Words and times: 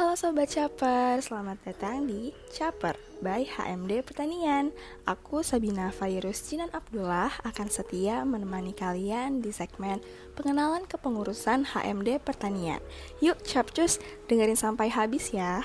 Halo 0.00 0.16
Sobat 0.16 0.48
Caper, 0.48 1.20
selamat 1.20 1.60
datang 1.60 2.08
di 2.08 2.32
Caper 2.56 2.96
by 3.20 3.44
HMD 3.44 4.00
Pertanian. 4.00 4.72
Aku 5.04 5.44
Sabina 5.44 5.92
Fairus 5.92 6.40
Jinan 6.48 6.72
Abdullah 6.72 7.28
akan 7.44 7.68
setia 7.68 8.24
menemani 8.24 8.72
kalian 8.72 9.44
di 9.44 9.52
segmen 9.52 10.00
pengenalan 10.32 10.88
kepengurusan 10.88 11.68
HMD 11.68 12.16
Pertanian. 12.24 12.80
Yuk 13.20 13.44
Capcus, 13.44 14.00
dengerin 14.24 14.56
sampai 14.56 14.88
habis 14.88 15.36
ya. 15.36 15.60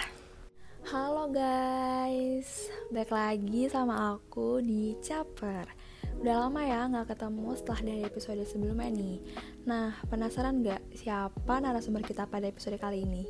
Halo 0.83 1.31
guys, 1.31 2.67
balik 2.91 3.15
lagi 3.15 3.71
sama 3.71 4.20
aku 4.20 4.59
di 4.59 4.99
Caper 4.99 5.84
Udah 6.23 6.47
lama 6.47 6.61
ya 6.63 6.88
nggak 6.89 7.16
ketemu 7.16 7.50
setelah 7.54 7.81
dari 7.84 8.02
episode 8.07 8.41
sebelumnya 8.48 8.89
nih 8.89 9.18
Nah, 9.66 9.98
penasaran 10.07 10.61
nggak 10.61 10.93
siapa 10.93 11.57
narasumber 11.57 12.05
kita 12.05 12.30
pada 12.30 12.45
episode 12.45 12.77
kali 12.77 13.02
ini? 13.02 13.25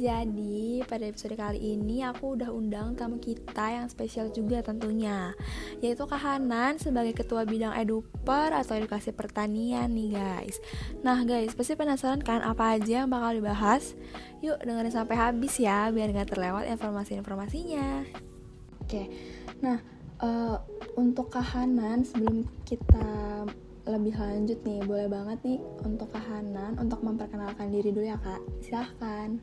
Jadi, 0.00 0.80
pada 0.88 1.04
episode 1.04 1.36
kali 1.36 1.60
ini 1.60 2.00
aku 2.00 2.36
udah 2.36 2.48
undang 2.48 2.96
tamu 2.96 3.20
kita 3.20 3.76
yang 3.76 3.86
spesial 3.92 4.32
juga 4.32 4.64
tentunya 4.64 5.36
Yaitu 5.84 6.08
Kak 6.08 6.16
Hanan 6.16 6.80
sebagai 6.80 7.12
Ketua 7.12 7.44
Bidang 7.44 7.76
Eduper 7.76 8.56
atau 8.56 8.72
Edukasi 8.76 9.12
Pertanian 9.12 9.92
nih 9.92 10.16
guys 10.16 10.60
Nah 11.04 11.24
guys, 11.28 11.52
pasti 11.52 11.76
penasaran 11.76 12.24
kan 12.24 12.40
apa 12.40 12.80
aja 12.80 13.04
yang 13.04 13.12
bakal 13.12 13.36
dibahas? 13.36 13.92
Yuk 14.40 14.60
dengerin 14.64 14.92
sampai 14.92 15.16
habis 15.16 15.56
ya, 15.60 15.92
biar 15.92 16.12
gak 16.12 16.36
terlewat 16.36 16.68
informasi-informasinya 16.72 18.04
Oke, 18.80 19.10
nah 19.60 19.95
uh, 20.20 20.56
untuk 20.96 21.32
Kak 21.32 21.44
Hanan 21.44 22.04
sebelum 22.04 22.46
kita 22.64 23.08
lebih 23.86 24.18
lanjut 24.18 24.58
nih, 24.66 24.80
boleh 24.82 25.06
banget 25.06 25.38
nih 25.46 25.60
untuk 25.86 26.10
Kak 26.10 26.24
Hanan 26.26 26.74
untuk 26.80 27.00
memperkenalkan 27.06 27.70
diri 27.70 27.94
dulu 27.94 28.06
ya 28.06 28.18
Kak, 28.18 28.42
silahkan. 28.64 29.38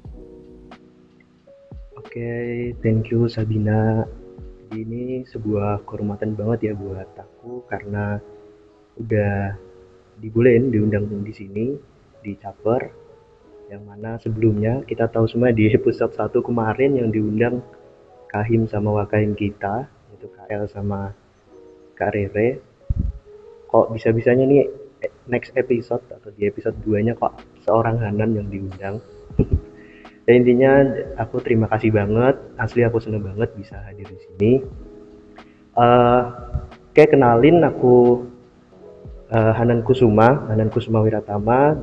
Oke, 1.94 2.20
okay, 2.20 2.54
thank 2.84 3.14
you 3.14 3.30
Sabina. 3.32 4.04
Ini 4.74 5.24
sebuah 5.30 5.86
kehormatan 5.86 6.34
banget 6.34 6.70
ya 6.70 6.74
buat 6.74 7.06
aku 7.14 7.62
karena 7.70 8.18
udah 8.98 9.54
dibolehin 10.18 10.74
diundang 10.74 11.06
di 11.22 11.34
sini 11.34 11.66
di 12.26 12.34
Caper 12.38 12.90
yang 13.70 13.86
mana 13.90 14.22
sebelumnya 14.22 14.86
kita 14.86 15.10
tahu 15.10 15.26
semua 15.26 15.50
di 15.50 15.70
episode 15.74 16.14
1 16.14 16.30
kemarin 16.46 16.98
yang 16.98 17.10
diundang 17.10 17.62
Kahim 18.30 18.66
sama 18.70 18.94
Wakahim 19.02 19.34
kita 19.34 19.90
itu 20.24 20.32
KL 20.32 20.64
sama 20.72 21.12
Kak 22.00 22.16
Rere. 22.16 22.64
Kok 23.68 23.92
bisa-bisanya 23.92 24.48
nih 24.48 24.64
next 25.28 25.52
episode 25.60 26.00
atau 26.08 26.32
di 26.32 26.48
episode 26.48 26.80
2 26.88 27.04
nya 27.04 27.14
kok 27.20 27.44
seorang 27.68 28.00
Hanan 28.00 28.40
yang 28.40 28.48
diundang. 28.48 29.04
Ya 30.24 30.40
intinya 30.40 30.88
aku 31.20 31.44
terima 31.44 31.68
kasih 31.68 31.92
banget. 31.92 32.40
Asli 32.56 32.80
aku 32.88 32.96
seneng 33.04 33.28
banget 33.28 33.52
bisa 33.60 33.76
hadir 33.84 34.08
di 34.08 34.16
sini. 34.24 34.52
Uh, 35.76 36.32
kayak 36.96 37.12
kenalin 37.12 37.60
aku 37.60 38.24
uh, 39.36 39.52
Hanan 39.52 39.84
Kusuma 39.84 40.48
Hanan 40.48 40.72
Kusuma 40.72 41.04
Wiratama. 41.04 41.76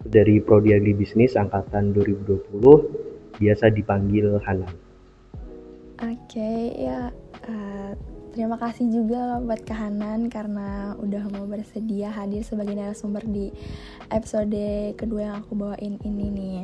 Dari 0.00 0.40
Prodi 0.40 0.72
Agribisnis 0.72 1.36
angkatan 1.36 1.92
2020 1.92 3.36
biasa 3.36 3.68
dipanggil 3.68 4.40
Hanan. 4.40 4.72
Oke 6.00 6.16
okay, 6.32 6.88
ya 6.88 7.12
Terima 8.32 8.56
kasih 8.56 8.88
juga 8.88 9.36
buat 9.44 9.60
Kahanan 9.60 10.32
karena 10.32 10.96
udah 10.96 11.28
mau 11.36 11.44
bersedia 11.44 12.08
hadir 12.08 12.40
sebagai 12.40 12.72
narasumber 12.72 13.20
di 13.28 13.52
episode 14.08 14.96
kedua 14.96 15.20
yang 15.28 15.36
aku 15.44 15.52
bawain 15.52 16.00
ini 16.00 16.32
nih. 16.32 16.58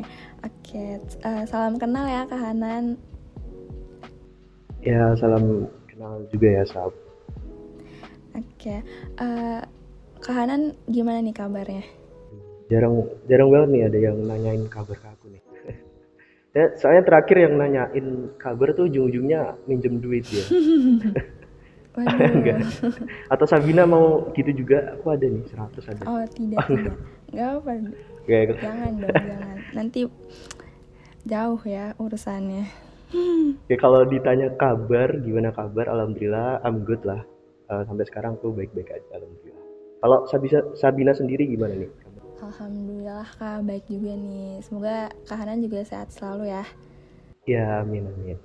Oke, 0.48 0.96
uh, 1.28 1.44
salam 1.44 1.76
kenal 1.76 2.08
ya 2.08 2.24
Kahanan. 2.24 2.96
Ya, 4.80 5.12
salam 5.20 5.68
kenal 5.92 6.24
juga 6.32 6.48
ya, 6.48 6.64
Sab. 6.64 6.96
Oke, 8.32 8.80
uh, 9.20 9.60
Kahanan 10.24 10.72
gimana 10.88 11.20
nih 11.20 11.36
kabarnya? 11.36 11.84
Jarang 12.72 13.12
jarang 13.28 13.52
banget 13.52 13.68
nih 13.76 13.82
ada 13.84 13.98
yang 14.08 14.16
nanyain 14.24 14.64
kabar 14.72 14.96
ke 14.96 15.04
aku 15.04 15.36
nih. 15.36 15.42
ya, 16.56 16.72
soalnya 16.80 17.04
terakhir 17.04 17.36
yang 17.44 17.60
nanyain 17.60 18.32
kabar 18.40 18.72
tuh 18.72 18.88
ujung-ujungnya 18.88 19.52
minjem 19.68 20.00
duit 20.00 20.24
ya. 20.32 20.48
Enggak. 22.06 22.58
Atau 23.32 23.46
Sabina 23.48 23.82
mau 23.88 24.30
gitu 24.36 24.50
juga? 24.52 24.94
Aku 24.98 25.10
ada 25.10 25.26
nih 25.26 25.42
100 25.50 25.90
ada. 25.90 26.02
Oh, 26.06 26.22
tidak, 26.30 26.58
tidak. 26.70 26.94
Enggak 27.32 27.48
apa. 27.58 27.70
Gak, 28.28 28.60
jangan 28.60 28.92
dong, 29.00 29.16
jangan. 29.24 29.56
Nanti 29.72 30.00
jauh 31.24 31.62
ya 31.64 31.96
urusannya. 31.96 32.64
Ya 33.72 33.76
kalau 33.80 34.04
ditanya 34.04 34.52
kabar, 34.60 35.16
gimana 35.24 35.48
kabar? 35.48 35.88
Alhamdulillah, 35.88 36.60
I'm 36.60 36.84
good 36.84 37.00
lah. 37.08 37.24
Uh, 37.72 37.84
sampai 37.88 38.04
sekarang 38.04 38.36
tuh 38.44 38.52
baik-baik 38.52 38.92
aja, 38.92 39.08
alhamdulillah. 39.16 39.64
Kalau 39.98 40.18
Sabina, 40.28 40.60
Sabina 40.76 41.12
sendiri 41.16 41.48
gimana 41.48 41.74
nih? 41.74 41.90
Alhamdulillah 42.38 43.26
kak 43.34 43.66
baik 43.66 43.84
juga 43.90 44.14
nih. 44.14 44.62
Semoga 44.62 45.10
Kak 45.26 45.42
Hanan 45.42 45.58
juga 45.58 45.82
sehat 45.82 46.14
selalu 46.14 46.54
ya. 46.54 46.64
Ya 47.50 47.82
amin 47.82 48.06
amin. 48.06 48.38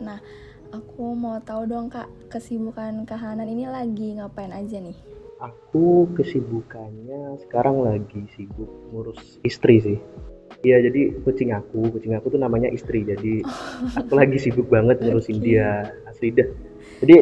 Nah 0.00 0.16
Aku 0.70 1.18
mau 1.18 1.34
tahu 1.42 1.66
dong 1.66 1.90
kak, 1.90 2.06
kesibukan 2.30 3.02
Kahanan 3.02 3.50
ini 3.50 3.66
lagi 3.66 4.14
ngapain 4.14 4.54
aja 4.54 4.78
nih? 4.78 4.94
Aku 5.42 6.06
kesibukannya 6.14 7.42
sekarang 7.42 7.82
lagi 7.82 8.22
sibuk 8.38 8.70
ngurus 8.94 9.42
istri 9.42 9.82
sih. 9.82 9.98
Iya 10.62 10.86
jadi 10.86 11.10
kucing 11.26 11.50
aku, 11.50 11.90
kucing 11.90 12.14
aku 12.14 12.30
tuh 12.30 12.38
namanya 12.38 12.70
istri. 12.70 13.02
Jadi 13.02 13.42
aku 13.98 14.14
lagi 14.14 14.38
sibuk 14.38 14.70
banget 14.70 15.02
ngurusin 15.02 15.42
okay. 15.42 15.44
dia 15.58 15.90
asli 16.06 16.30
dah. 16.30 16.46
Jadi 17.02 17.16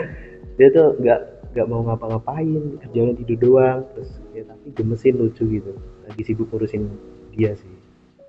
dia 0.56 0.68
tuh 0.72 0.96
nggak 0.96 1.20
nggak 1.52 1.66
mau 1.68 1.84
ngapa-ngapain, 1.84 2.80
kerjanya 2.80 3.12
tidur 3.20 3.38
doang. 3.44 3.78
Terus 3.92 4.10
ya 4.32 4.42
tapi 4.48 4.72
gemesin 4.72 5.20
lucu 5.20 5.44
gitu. 5.44 5.76
Lagi 6.08 6.22
sibuk 6.24 6.48
ngurusin 6.48 6.88
dia 7.36 7.52
sih. 7.60 7.74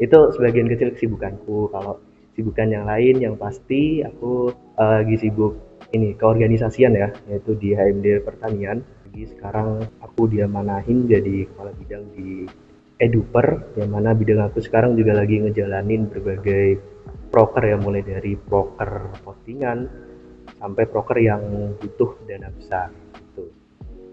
Itu 0.03 0.35
sebagian 0.35 0.67
kecil 0.67 0.91
kesibukanku. 0.91 1.71
Kalau 1.71 2.03
sibukan 2.37 2.69
yang 2.69 2.85
lain 2.85 3.17
yang 3.17 3.33
pasti 3.33 4.05
aku 4.05 4.53
uh, 4.77 5.01
lagi 5.01 5.17
sibuk 5.17 5.57
ini 5.89 6.13
keorganisasian 6.13 6.93
ya 6.93 7.09
yaitu 7.25 7.57
di 7.57 7.73
HMD 7.73 8.21
Pertanian 8.21 8.85
jadi 9.09 9.33
sekarang 9.33 9.81
aku 10.05 10.29
diamanahin 10.29 11.09
jadi 11.09 11.49
kepala 11.49 11.73
bidang 11.73 12.05
di 12.13 12.45
Eduper 13.01 13.73
yang 13.77 13.89
mana 13.89 14.13
bidang 14.13 14.45
aku 14.45 14.61
sekarang 14.61 14.93
juga 14.93 15.17
lagi 15.17 15.41
ngejalanin 15.41 16.13
berbagai 16.13 16.77
proker 17.33 17.63
ya 17.65 17.77
mulai 17.81 18.01
dari 18.05 18.37
proker 18.37 19.21
postingan 19.21 19.85
sampai 20.57 20.83
proker 20.89 21.17
yang 21.21 21.41
butuh 21.77 22.17
dana 22.25 22.49
besar 22.49 22.89
gitu. 23.13 23.53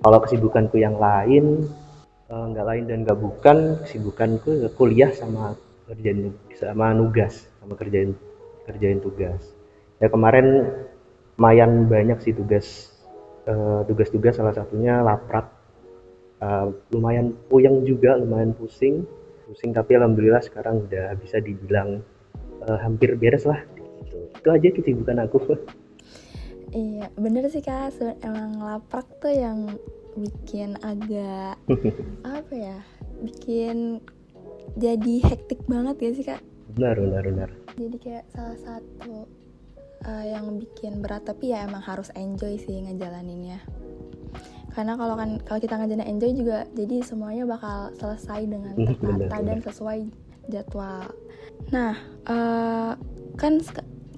Kalau 0.04 0.18
kesibukanku 0.20 0.76
yang 0.76 1.00
lain 1.00 1.64
eh, 2.28 2.44
nggak 2.52 2.66
lain 2.68 2.84
dan 2.84 2.98
nggak 3.08 3.20
bukan 3.20 3.80
kesibukanku 3.88 4.68
kuliah 4.76 5.08
sama 5.16 5.56
kerjaan 5.88 6.36
sama 6.56 6.92
nugas 6.92 7.48
sama 7.64 7.74
kerjain 7.80 8.12
kerjain 8.68 9.00
tugas. 9.00 9.40
Ya 9.98 10.12
kemarin 10.12 10.68
lumayan 11.40 11.88
banyak 11.88 12.20
sih 12.20 12.36
tugas 12.36 12.92
eh, 13.48 13.80
tugas-tugas 13.88 14.36
salah 14.36 14.52
satunya 14.52 15.00
laprak. 15.00 15.48
Uh, 16.44 16.76
lumayan 16.92 17.32
puyeng 17.48 17.88
juga 17.88 18.20
lumayan 18.20 18.52
pusing. 18.52 19.08
Pusing 19.48 19.72
tapi 19.72 19.96
alhamdulillah 19.96 20.44
sekarang 20.44 20.84
udah 20.84 21.16
bisa 21.16 21.40
dibilang 21.40 22.04
uh, 22.68 22.78
hampir 22.84 23.16
beres 23.16 23.48
lah. 23.48 23.64
Gitu. 24.04 24.28
itu 24.28 24.48
aja 24.52 24.68
kesibukan 24.76 25.18
aku. 25.24 25.40
Iya 26.74 27.06
bener 27.14 27.46
sih 27.54 27.62
kak. 27.62 27.94
Emang 28.18 28.58
laprak 28.58 29.06
tuh 29.22 29.30
yang 29.30 29.78
bikin 30.18 30.74
agak 30.82 31.54
apa 32.34 32.50
ya? 32.52 32.82
Bikin 33.22 34.02
jadi 34.74 35.14
hektik 35.22 35.62
banget 35.70 35.96
ya 36.02 36.10
sih 36.18 36.26
kak 36.26 36.42
benar 36.74 36.96
benar 36.98 37.22
benar. 37.22 37.50
Jadi 37.78 37.96
kayak 38.02 38.24
salah 38.34 38.58
satu 38.58 39.26
uh, 40.06 40.24
yang 40.24 40.58
bikin 40.60 41.00
berat 41.00 41.24
tapi 41.26 41.54
ya 41.54 41.66
emang 41.66 41.82
harus 41.82 42.10
enjoy 42.14 42.58
sih 42.58 42.82
ngejalaninnya. 42.84 43.62
Karena 44.74 44.98
kalau 44.98 45.14
kan 45.14 45.38
kalau 45.46 45.60
kita 45.62 45.78
ngejalanin 45.78 46.18
enjoy 46.18 46.34
juga 46.34 46.66
jadi 46.74 46.96
semuanya 47.06 47.46
bakal 47.46 47.94
selesai 47.94 48.40
dengan 48.42 48.74
hmm, 48.74 48.98
tertata 48.98 49.36
dan 49.42 49.58
sesuai 49.62 49.98
jadwal. 50.50 51.06
Nah 51.70 51.94
uh, 52.26 52.92
kan 53.38 53.62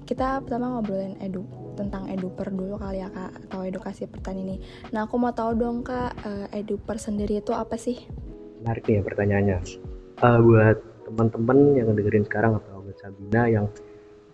kita 0.07 0.41
pertama 0.41 0.77
ngobrolin 0.77 1.19
edu 1.21 1.45
tentang 1.77 2.09
eduper 2.09 2.49
dulu 2.49 2.81
kali 2.81 3.05
ya 3.05 3.13
kak 3.13 3.37
atau 3.45 3.61
edukasi 3.61 4.09
pertanian 4.09 4.57
ini. 4.57 4.57
Nah 4.89 5.05
aku 5.05 5.21
mau 5.21 5.29
tahu 5.29 5.53
dong 5.53 5.85
kak 5.85 6.17
uh, 6.25 6.49
eduper 6.49 6.97
sendiri 6.97 7.37
itu 7.37 7.53
apa 7.53 7.77
sih? 7.77 8.01
Menarik 8.65 8.89
nih 8.89 8.97
ya 8.97 9.01
pertanyaannya. 9.05 9.57
Uh, 10.17 10.41
buat 10.41 10.96
teman-teman 11.07 11.79
yang 11.79 11.95
dengerin 11.95 12.27
sekarang 12.27 12.59
atau 12.59 12.83
buat 12.83 12.99
Sabina 12.99 13.47
yang 13.47 13.71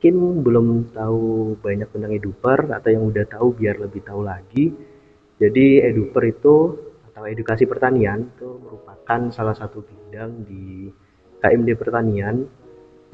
mungkin 0.03 0.43
belum 0.43 0.67
tahu 0.91 1.55
banyak 1.63 1.87
tentang 1.95 2.11
eduper 2.11 2.59
atau 2.75 2.89
yang 2.91 3.07
udah 3.07 3.23
tahu 3.23 3.55
biar 3.55 3.79
lebih 3.79 4.03
tahu 4.03 4.25
lagi. 4.25 4.67
Jadi 5.39 5.79
eduper 5.79 6.27
itu 6.27 6.75
atau 7.07 7.23
edukasi 7.23 7.63
pertanian 7.63 8.27
itu 8.35 8.59
merupakan 8.59 9.31
salah 9.31 9.55
satu 9.55 9.79
bidang 9.79 10.43
di 10.43 10.91
KMD 11.39 11.69
pertanian 11.79 12.43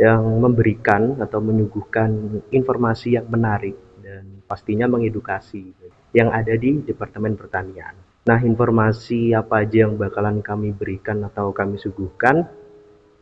yang 0.01 0.23
memberikan 0.41 1.21
atau 1.21 1.37
menyuguhkan 1.43 2.41
informasi 2.49 3.21
yang 3.21 3.29
menarik 3.29 3.77
dan 4.01 4.41
pastinya 4.49 4.89
mengedukasi 4.89 5.69
yang 6.17 6.33
ada 6.33 6.57
di 6.57 6.81
Departemen 6.81 7.37
Pertanian. 7.37 7.93
Nah, 8.25 8.39
informasi 8.41 9.37
apa 9.37 9.61
aja 9.61 9.85
yang 9.85 9.93
bakalan 9.93 10.41
kami 10.41 10.73
berikan 10.73 11.21
atau 11.21 11.53
kami 11.53 11.77
suguhkan? 11.77 12.49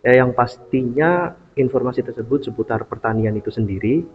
Ya, 0.05 0.21
yang 0.23 0.31
pastinya 0.37 1.33
informasi 1.57 2.05
tersebut 2.05 2.45
seputar 2.45 2.85
pertanian 2.85 3.33
itu 3.33 3.49
sendiri, 3.49 4.05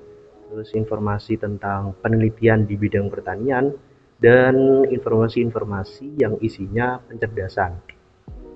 terus 0.51 0.71
informasi 0.79 1.41
tentang 1.41 1.99
penelitian 1.99 2.65
di 2.65 2.79
bidang 2.79 3.11
pertanian, 3.11 3.75
dan 4.23 4.87
informasi-informasi 4.87 6.23
yang 6.23 6.39
isinya 6.39 7.03
pencerdasan 7.11 7.75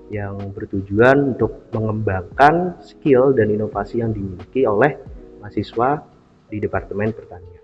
yang 0.07 0.39
bertujuan 0.55 1.35
untuk 1.35 1.67
mengembangkan 1.75 2.79
skill 2.79 3.35
dan 3.35 3.51
inovasi 3.51 3.99
yang 3.99 4.15
dimiliki 4.15 4.63
oleh 4.63 4.95
mahasiswa 5.43 5.99
di 6.47 6.63
Departemen 6.63 7.11
Pertanian. 7.11 7.63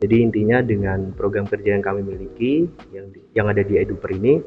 Jadi 0.00 0.16
intinya 0.20 0.60
dengan 0.64 1.12
program 1.12 1.44
kerja 1.48 1.76
yang 1.76 1.84
kami 1.84 2.04
miliki 2.04 2.68
yang 2.92 3.12
yang 3.36 3.46
ada 3.48 3.60
di 3.60 3.76
Eduper 3.80 4.12
ini 4.16 4.40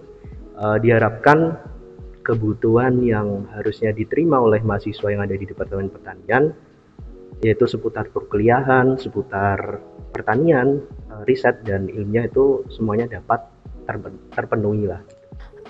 uh, 0.58 0.78
diharapkan 0.82 1.58
kebutuhan 2.24 3.04
yang 3.04 3.46
harusnya 3.52 3.92
diterima 3.92 4.40
oleh 4.40 4.64
mahasiswa 4.64 5.12
yang 5.12 5.22
ada 5.22 5.36
di 5.36 5.44
Departemen 5.44 5.92
Pertanian 5.92 6.56
yaitu 7.44 7.68
seputar 7.68 8.08
perkuliahan, 8.08 8.96
seputar 8.96 9.84
pertanian, 10.16 10.80
uh, 11.12 11.28
riset 11.28 11.60
dan 11.68 11.92
ilmiah 11.92 12.32
itu 12.32 12.64
semuanya 12.72 13.20
dapat 13.20 13.44
terpenuhi 14.32 14.88
lah. 14.88 15.04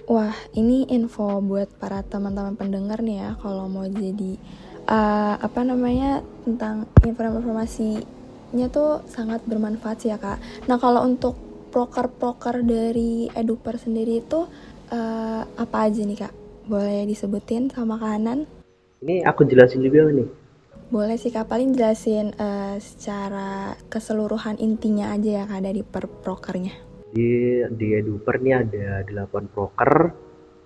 Wah, 0.06 0.36
ini 0.54 0.86
info 0.94 1.42
buat 1.42 1.74
para 1.82 2.06
teman-teman 2.06 2.54
pendengar 2.54 3.02
nih 3.02 3.26
ya, 3.26 3.30
kalau 3.42 3.66
mau 3.66 3.90
jadi 3.90 4.38
uh, 4.86 5.36
apa 5.42 5.66
namanya 5.66 6.22
tentang 6.46 6.86
informasi-informasinya 7.02 8.68
tuh 8.70 9.02
sangat 9.10 9.42
bermanfaat 9.48 9.98
sih 10.04 10.12
ya 10.14 10.20
kak. 10.20 10.38
Nah 10.70 10.78
kalau 10.78 11.02
untuk 11.08 11.40
proker-proker 11.74 12.62
dari 12.62 13.32
Eduper 13.34 13.82
sendiri 13.82 14.22
itu 14.22 14.46
uh, 14.94 15.42
apa 15.58 15.78
aja 15.90 16.06
nih 16.06 16.20
kak? 16.20 16.43
Boleh 16.64 17.04
disebutin 17.04 17.68
sama 17.68 18.00
kanan? 18.00 18.48
Ini 19.04 19.28
aku 19.28 19.44
jelasin 19.44 19.84
juga 19.84 20.08
nih. 20.08 20.28
Boleh 20.88 21.18
sih 21.20 21.34
kak, 21.34 21.52
paling 21.52 21.76
jelasin 21.76 22.32
uh, 22.40 22.80
secara 22.80 23.76
keseluruhan 23.90 24.62
intinya 24.62 25.12
aja 25.12 25.42
ya 25.42 25.44
kak 25.44 25.62
dari 25.66 25.82
per 25.84 26.06
prokernya. 26.08 26.72
Di 27.12 27.62
di 27.68 27.88
Eduper 27.98 28.40
ini 28.40 28.52
ada 28.56 29.04
8 29.04 29.54
proker. 29.54 29.92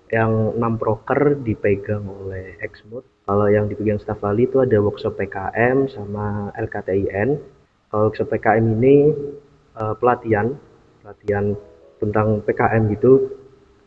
Yang 0.08 0.32
6 0.56 0.80
proker 0.80 1.20
dipegang 1.44 2.08
oleh 2.08 2.56
Exmut 2.64 3.04
kalau 3.28 3.44
yang 3.52 3.68
dipegang 3.68 4.00
staf 4.00 4.24
ahli 4.24 4.48
itu 4.48 4.64
ada 4.64 4.80
workshop 4.80 5.20
PKM 5.20 5.84
sama 5.92 6.48
LKTIN 6.56 7.36
kalau 7.92 8.08
workshop 8.08 8.32
PKM 8.32 8.64
ini 8.80 9.12
uh, 9.76 9.92
pelatihan. 10.00 10.56
Pelatihan 11.04 11.52
tentang 12.00 12.40
PKM 12.40 12.88
gitu 12.96 13.28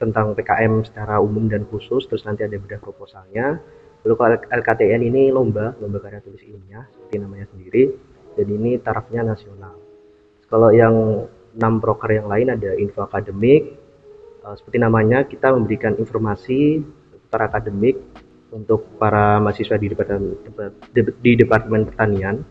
tentang 0.02 0.34
PKM 0.34 0.82
secara 0.82 1.22
umum 1.22 1.46
dan 1.46 1.70
khusus 1.70 2.10
terus 2.10 2.26
nanti 2.26 2.42
ada 2.42 2.58
bedah 2.58 2.82
proposalnya. 2.82 3.62
Lalu 4.02 4.16
kalau 4.18 4.38
LKTN 4.50 5.02
ini 5.06 5.30
lomba 5.30 5.78
lomba 5.78 6.02
karya 6.02 6.26
tulis 6.26 6.42
ilmiah 6.42 6.90
seperti 6.90 7.22
namanya 7.22 7.46
sendiri 7.54 7.94
jadi 8.34 8.52
ini 8.58 8.82
tarafnya 8.82 9.22
nasional. 9.22 9.78
Kalau 10.50 10.74
yang 10.74 11.28
enam 11.54 11.74
broker 11.78 12.10
yang 12.10 12.26
lain 12.26 12.50
ada 12.50 12.74
info 12.80 13.06
akademik 13.06 13.76
uh, 14.42 14.56
seperti 14.56 14.82
namanya 14.82 15.28
kita 15.28 15.52
memberikan 15.52 15.94
informasi 16.00 16.82
seputar 17.12 17.52
akademik 17.52 18.00
untuk 18.52 18.84
para 19.00 19.40
mahasiswa 19.40 19.78
di 19.80 19.92
departemen 19.92 20.36
di 21.22 21.32
departemen 21.38 21.88
pertanian. 21.88 22.44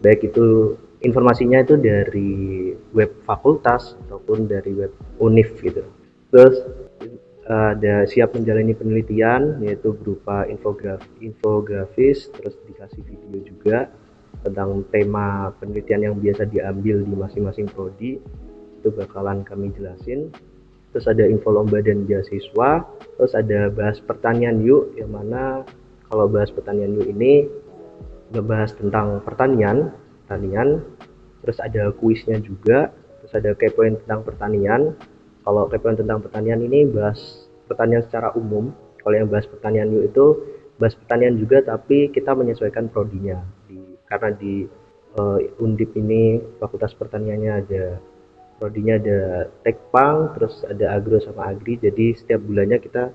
Baik 0.00 0.32
itu 0.32 0.76
informasinya 1.02 1.64
itu 1.64 1.74
dari 1.80 2.72
web 2.92 3.10
fakultas 3.24 3.96
ataupun 4.06 4.48
dari 4.48 4.72
web 4.76 4.92
univ 5.20 5.56
gitu 5.60 5.95
terus 6.30 6.62
ada 7.46 8.02
siap 8.10 8.34
menjalani 8.34 8.74
penelitian 8.74 9.62
yaitu 9.62 9.94
berupa 9.94 10.42
infograf 10.50 10.98
infografis 11.22 12.26
terus 12.34 12.58
dikasih 12.66 13.06
video 13.06 13.38
juga 13.46 13.78
tentang 14.42 14.84
tema 14.94 15.50
penelitian 15.58 16.12
yang 16.12 16.14
biasa 16.18 16.46
diambil 16.50 17.02
di 17.02 17.14
masing-masing 17.14 17.66
prodi. 17.70 18.22
Itu 18.82 18.92
bakalan 18.92 19.46
kami 19.46 19.72
jelasin. 19.74 20.30
Terus 20.94 21.06
ada 21.10 21.24
info 21.26 21.50
lomba 21.50 21.80
dan 21.80 22.04
beasiswa. 22.04 22.84
Terus 23.18 23.32
ada 23.34 23.72
bahas 23.72 23.98
pertanian 23.98 24.60
yuk 24.62 24.94
yang 24.94 25.12
mana 25.12 25.66
kalau 26.06 26.30
bahas 26.30 26.52
pertanian 26.54 26.94
yuk 26.94 27.10
ini 27.10 27.50
ngebahas 28.30 28.74
tentang 28.76 29.18
pertanian 29.26 29.90
pertanian. 30.24 30.82
Terus 31.42 31.58
ada 31.62 31.90
kuisnya 31.94 32.38
juga. 32.38 32.94
Terus 33.22 33.32
ada 33.34 33.50
kepoin 33.58 33.98
tentang 34.04 34.22
pertanian 34.22 34.94
kalau 35.46 35.70
kepoin 35.70 35.94
tentang 35.94 36.18
pertanian 36.18 36.58
ini 36.58 36.82
bahas 36.90 37.46
pertanian 37.70 38.02
secara 38.02 38.34
umum 38.34 38.74
kalau 39.06 39.14
yang 39.14 39.30
bahas 39.30 39.46
pertanian 39.46 39.86
yuk 39.94 40.10
itu 40.10 40.26
bahas 40.82 40.98
pertanian 40.98 41.38
juga 41.38 41.62
tapi 41.62 42.10
kita 42.10 42.34
menyesuaikan 42.34 42.90
prodinya 42.90 43.40
karena 44.06 44.30
di 44.34 44.66
uh, 45.18 45.38
Undip 45.62 45.92
ini 45.98 46.38
Fakultas 46.62 46.94
Pertaniannya 46.94 47.52
ada 47.52 47.84
prodinya 48.56 48.96
ada 48.96 49.50
Tekpang, 49.66 50.36
terus 50.38 50.62
ada 50.64 50.96
Agro 50.96 51.20
sama 51.20 51.52
Agri. 51.52 51.76
Jadi 51.76 52.16
setiap 52.16 52.40
bulannya 52.46 52.78
kita 52.80 53.12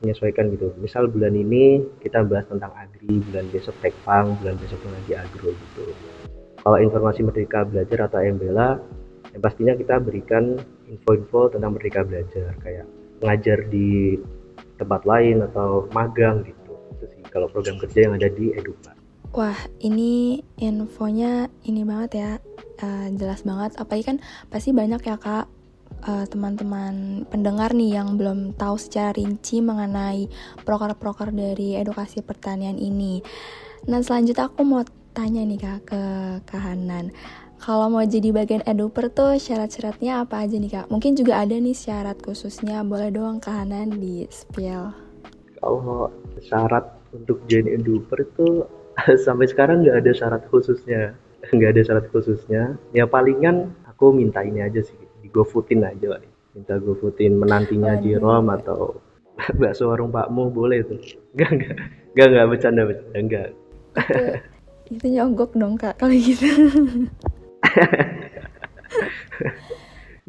menyesuaikan 0.00 0.48
gitu. 0.56 0.72
Misal 0.80 1.10
bulan 1.12 1.36
ini 1.36 1.84
kita 2.00 2.24
bahas 2.24 2.48
tentang 2.48 2.72
Agri, 2.72 3.20
bulan 3.20 3.44
besok 3.52 3.76
Tekpang, 3.84 4.38
bulan 4.40 4.56
besok 4.56 4.80
lagi 4.88 5.12
Agro 5.18 5.52
gitu. 5.52 5.84
Kalau 6.60 6.78
informasi 6.80 7.24
Merdeka 7.24 7.64
Belajar 7.64 8.08
atau 8.08 8.20
MBLA, 8.20 8.70
yang 9.32 9.42
pastinya 9.42 9.74
kita 9.76 9.96
berikan 10.00 10.60
info-info 10.90 11.54
tentang 11.54 11.78
Merdeka 11.78 12.02
Belajar 12.02 12.52
kayak 12.60 12.86
mengajar 13.22 13.58
di 13.70 14.18
tempat 14.76 15.06
lain 15.06 15.44
atau 15.46 15.86
magang 15.94 16.42
gitu. 16.42 16.74
Itu 16.98 17.04
sih 17.14 17.22
kalau 17.30 17.46
program 17.46 17.78
kerja 17.78 18.10
yang 18.10 18.18
ada 18.18 18.28
di 18.28 18.50
Edupa. 18.52 18.92
Wah, 19.30 19.54
ini 19.78 20.42
infonya 20.58 21.46
ini 21.62 21.86
banget 21.86 22.10
ya, 22.18 22.30
uh, 22.82 23.06
jelas 23.14 23.46
banget. 23.46 23.78
Apalagi 23.78 24.04
kan 24.10 24.16
pasti 24.50 24.74
banyak 24.74 24.98
ya 25.06 25.14
kak 25.14 25.46
uh, 26.06 26.26
teman-teman 26.26 27.22
pendengar 27.30 27.70
nih 27.70 28.00
yang 28.00 28.18
belum 28.18 28.58
tahu 28.58 28.74
secara 28.74 29.14
rinci 29.14 29.62
mengenai 29.62 30.26
proker-proker 30.66 31.30
dari 31.30 31.78
edukasi 31.78 32.26
pertanian 32.26 32.74
ini. 32.74 33.22
Nah 33.86 34.02
selanjutnya 34.02 34.50
aku 34.50 34.66
mau 34.66 34.82
tanya 35.14 35.42
nih 35.46 35.58
kak 35.58 35.80
ke 35.86 36.02
Kahanan. 36.50 37.14
Kalau 37.60 37.92
mau 37.92 38.00
jadi 38.00 38.32
bagian 38.32 38.64
eduper 38.64 39.12
tuh 39.12 39.36
syarat-syaratnya 39.36 40.24
apa 40.24 40.48
aja 40.48 40.56
nih 40.56 40.80
kak? 40.80 40.86
Mungkin 40.88 41.12
juga 41.12 41.44
ada 41.44 41.52
nih 41.52 41.76
syarat 41.76 42.16
khususnya, 42.24 42.80
boleh 42.80 43.12
doang 43.12 43.36
Kahanan 43.36 44.00
di 44.00 44.24
spill. 44.32 44.88
Kalau 45.60 46.08
syarat 46.40 46.88
untuk 47.12 47.44
jadi 47.44 47.76
eduper 47.76 48.24
itu 48.24 48.64
sampai 49.28 49.44
sekarang 49.44 49.84
nggak 49.84 50.00
ada 50.00 50.12
syarat 50.16 50.42
khususnya. 50.48 51.12
Nggak 51.52 51.76
ada 51.76 51.82
syarat 51.84 52.06
khususnya. 52.08 52.80
Ya 52.96 53.04
palingan 53.04 53.76
aku 53.84 54.08
minta 54.16 54.40
ini 54.40 54.64
aja 54.64 54.80
sih 54.80 54.96
di 55.20 55.28
GoFoodin 55.28 55.84
aja 55.84 56.16
lah 56.16 56.24
minta 56.56 56.80
GoFoodin 56.80 57.36
menantinya 57.36 57.92
oh, 57.92 58.16
Rom 58.24 58.46
atau 58.56 58.80
bakso 59.60 59.92
warung 59.92 60.08
Pakmu 60.08 60.48
boleh 60.48 60.80
tuh. 60.80 60.96
Nggak 61.36 61.50
nggak 61.60 61.76
nggak 62.16 62.26
nggak 62.32 62.46
bercanda 62.48 62.82
bercanda 62.88 63.18
nggak. 63.20 63.48
Itu 64.88 65.06
nyogok 65.12 65.52
dong 65.60 65.76
kak 65.76 66.00
kalau 66.00 66.16
gitu 66.16 66.48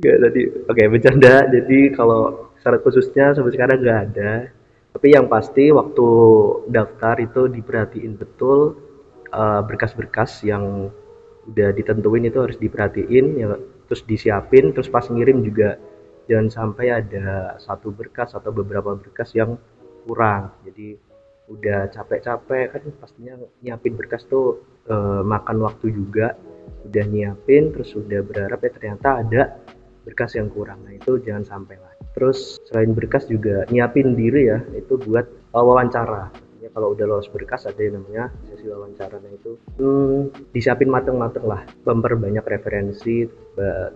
Gak 0.02 0.18
tadi 0.18 0.42
oke 0.50 0.74
okay, 0.74 0.86
bercanda. 0.90 1.46
Jadi 1.50 1.94
kalau 1.94 2.52
syarat 2.62 2.82
khususnya 2.82 3.38
sampai 3.38 3.54
sekarang 3.54 3.78
nggak 3.82 4.00
ada. 4.12 4.50
Tapi 4.92 5.08
yang 5.16 5.32
pasti 5.32 5.72
waktu 5.72 6.08
daftar 6.68 7.16
itu 7.22 7.48
diperhatiin 7.48 8.20
betul 8.20 8.76
eh, 9.32 9.62
berkas-berkas 9.64 10.44
uh, 10.44 10.48
yang 10.52 10.64
udah 11.42 11.70
ditentuin 11.74 12.28
itu 12.30 12.38
harus 12.38 12.58
diperhatiin 12.62 13.26
ya 13.42 13.58
terus 13.90 14.06
disiapin 14.06 14.74
terus 14.74 14.90
pas 14.90 15.06
ngirim 15.06 15.46
juga. 15.46 15.78
Jangan 16.30 16.48
sampai 16.50 16.88
ada 16.94 17.58
satu 17.60 17.92
berkas 17.92 18.32
atau 18.38 18.54
beberapa 18.56 18.96
berkas 18.96 19.36
yang 19.36 19.58
kurang. 20.06 20.54
Jadi 20.64 20.96
udah 21.52 21.92
capek-capek 21.92 22.66
kan 22.72 22.84
pastinya 22.96 23.36
nyiapin 23.60 24.00
berkas 24.00 24.24
tuh 24.24 24.64
uh, 24.88 25.20
makan 25.26 25.60
waktu 25.60 25.92
juga 25.92 26.40
udah 26.88 27.06
nyiapin 27.10 27.74
terus 27.74 27.94
udah 27.94 28.20
berharap 28.26 28.60
ya 28.62 28.72
ternyata 28.74 29.10
ada 29.22 29.42
berkas 30.02 30.34
yang 30.34 30.50
kurang. 30.50 30.82
Nah 30.86 30.98
itu 30.98 31.22
jangan 31.22 31.46
sampai 31.46 31.78
lah. 31.78 31.94
Terus 32.18 32.58
selain 32.68 32.92
berkas 32.92 33.30
juga 33.30 33.64
nyiapin 33.70 34.18
diri 34.18 34.50
ya 34.50 34.60
itu 34.74 34.98
buat 34.98 35.26
wawancara. 35.54 36.34
Ya 36.62 36.70
kalau 36.78 36.94
udah 36.94 37.06
lolos 37.10 37.30
berkas 37.30 37.66
ada 37.66 37.78
yang 37.82 38.02
namanya 38.02 38.30
sesi 38.50 38.66
wawancara. 38.70 39.18
Nah 39.22 39.32
itu 39.34 39.52
hmm, 39.82 40.52
disiapin 40.54 40.90
mateng-mateng 40.90 41.46
lah. 41.46 41.62
Memperbanyak 41.86 42.46
referensi 42.46 43.26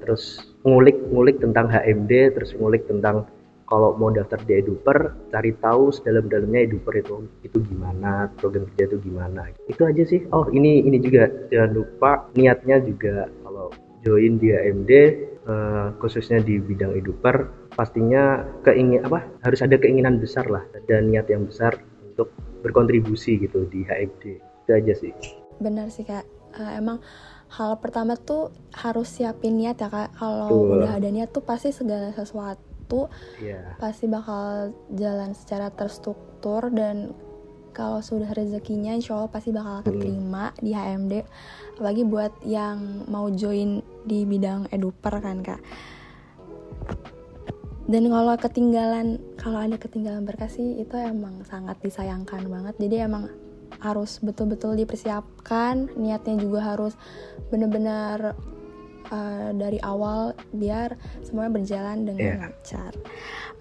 terus 0.01 0.54
ngulik-ngulik 0.65 1.42
tentang 1.42 1.72
HMD 1.72 2.38
terus 2.38 2.54
ngulik 2.58 2.86
tentang 2.86 3.25
kalau 3.65 3.98
mau 3.98 4.13
daftar 4.13 4.38
di 4.45 4.62
Eduper 4.62 5.13
cari 5.34 5.51
tahu 5.57 5.89
sedalam-dalamnya 5.89 6.69
Eduper 6.69 7.01
itu 7.01 7.25
itu 7.41 7.57
gimana 7.65 8.29
program 8.38 8.69
kerja 8.74 8.93
itu 8.93 8.98
gimana. 9.10 9.50
Itu 9.65 9.89
aja 9.89 10.03
sih. 10.05 10.22
Oh 10.29 10.45
ini 10.53 10.86
ini 10.86 11.01
juga. 11.01 11.29
Jangan 11.50 11.72
lupa 11.74 12.12
niatnya 12.38 12.77
juga. 12.86 13.25
Kalau 13.41 13.74
join 14.05 14.38
di 14.38 14.53
AMD 14.53 14.91
uh, 14.93 15.05
eh, 15.50 15.88
khususnya 15.98 16.45
di 16.45 16.62
bidang 16.62 16.93
Eduper 16.93 17.50
pastinya 17.74 18.45
keingin 18.62 19.01
apa 19.03 19.25
harus 19.41 19.60
ada 19.65 19.75
keinginan 19.81 20.22
besar 20.22 20.45
lah. 20.45 20.62
Dan 20.86 21.10
niat 21.10 21.25
yang 21.34 21.50
besar 21.50 21.74
untuk 22.05 22.29
berkontribusi 22.62 23.41
gitu 23.41 23.65
di 23.69 23.81
HMD 23.86 24.24
itu 24.38 24.72
aja 24.72 24.93
sih. 24.93 25.12
Benar 25.57 25.89
sih 25.89 26.05
kak. 26.05 26.25
Uh, 26.55 26.72
emang 26.77 26.98
hal 27.51 27.77
pertama 27.81 28.13
tuh 28.13 28.53
harus 28.77 29.10
siapin 29.10 29.57
niat 29.57 29.81
ya 29.81 29.89
kak. 29.89 30.13
Kalau 30.22 30.77
udah 30.77 31.01
ada 31.01 31.10
niat 31.10 31.34
tuh 31.34 31.41
pasti 31.41 31.74
segala 31.74 32.13
sesuatu 32.13 32.64
itu 32.86 33.10
yeah. 33.42 33.74
pasti 33.82 34.06
bakal 34.06 34.77
jalan 34.94 35.34
secara 35.34 35.74
terstruktur 35.74 36.70
dan 36.70 37.18
kalau 37.75 38.00
sudah 38.00 38.32
rezekinya 38.32 38.96
insya 38.96 39.18
Allah 39.20 39.34
pasti 39.34 39.51
bakal 39.51 39.84
keterima 39.84 40.54
hmm. 40.54 40.62
di 40.63 40.72
HMD 40.72 41.13
apalagi 41.75 42.04
buat 42.08 42.34
yang 42.46 43.10
mau 43.10 43.27
join 43.34 43.82
di 44.06 44.24
bidang 44.24 44.70
eduper 44.70 45.18
kan 45.20 45.42
kak 45.42 45.60
dan 47.86 48.10
kalau 48.10 48.34
ketinggalan 48.38 49.20
kalau 49.36 49.60
ada 49.62 49.77
ketinggalan 49.77 50.24
berkas 50.24 50.58
sih 50.58 50.80
itu 50.80 50.96
emang 50.96 51.44
sangat 51.46 51.77
disayangkan 51.84 52.48
banget 52.48 52.74
jadi 52.80 53.12
emang 53.12 53.30
harus 53.84 54.24
betul-betul 54.24 54.80
dipersiapkan 54.80 55.92
niatnya 56.00 56.39
juga 56.39 56.63
harus 56.63 56.96
bener-bener 57.51 58.34
uh, 59.10 59.50
dari 59.54 59.78
awal 59.82 60.34
biar 60.54 60.96
semuanya 61.22 61.52
berjalan 61.54 62.06
dengan 62.06 62.22
yeah. 62.22 62.40
lancar. 62.46 62.94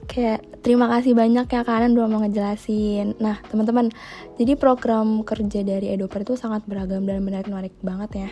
Oke, 0.04 0.36
terima 0.60 0.84
kasih 0.92 1.16
banyak 1.16 1.48
ya 1.48 1.60
kalian 1.64 1.96
udah 1.96 2.08
mau 2.12 2.20
ngejelasin. 2.20 3.16
Nah, 3.24 3.40
teman-teman, 3.48 3.88
jadi 4.36 4.52
program 4.52 5.24
kerja 5.24 5.64
dari 5.64 5.96
Edoper 5.96 6.28
itu 6.28 6.36
sangat 6.36 6.68
beragam 6.68 7.08
dan 7.08 7.24
menarik-menarik 7.24 7.72
banget 7.80 8.28
ya. 8.28 8.30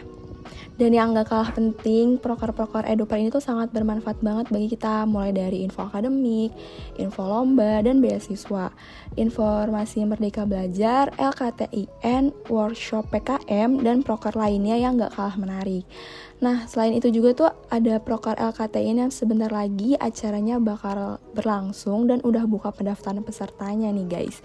Dan 0.77 0.97
yang 0.97 1.15
gak 1.15 1.31
kalah 1.31 1.51
penting, 1.55 2.19
proker-proker 2.19 2.85
Eduper 2.89 3.19
ini 3.21 3.29
tuh 3.29 3.43
sangat 3.43 3.71
bermanfaat 3.71 4.19
banget 4.21 4.51
bagi 4.51 4.69
kita 4.73 5.07
mulai 5.07 5.31
dari 5.31 5.63
info 5.63 5.87
akademik, 5.87 6.51
info 6.97 7.23
lomba, 7.25 7.81
dan 7.85 8.03
beasiswa, 8.03 8.73
informasi 9.15 10.05
Merdeka 10.09 10.49
Belajar, 10.49 11.13
LKTIN, 11.17 12.35
workshop 12.49 13.09
PKM, 13.13 13.83
dan 13.85 14.03
proker 14.03 14.35
lainnya 14.35 14.79
yang 14.79 14.99
gak 14.99 15.15
kalah 15.15 15.37
menarik. 15.39 15.87
Nah, 16.43 16.67
selain 16.67 16.99
itu 16.99 17.07
juga 17.15 17.31
tuh 17.39 17.51
ada 17.71 18.03
proker 18.03 18.35
LKTIN 18.35 19.07
yang 19.07 19.13
sebentar 19.15 19.47
lagi 19.47 19.95
acaranya 19.95 20.59
bakal 20.59 21.23
berlangsung 21.39 22.11
dan 22.11 22.19
udah 22.27 22.51
buka 22.51 22.75
pendaftaran 22.75 23.23
pesertanya 23.23 23.95
nih 23.95 24.11
guys. 24.11 24.43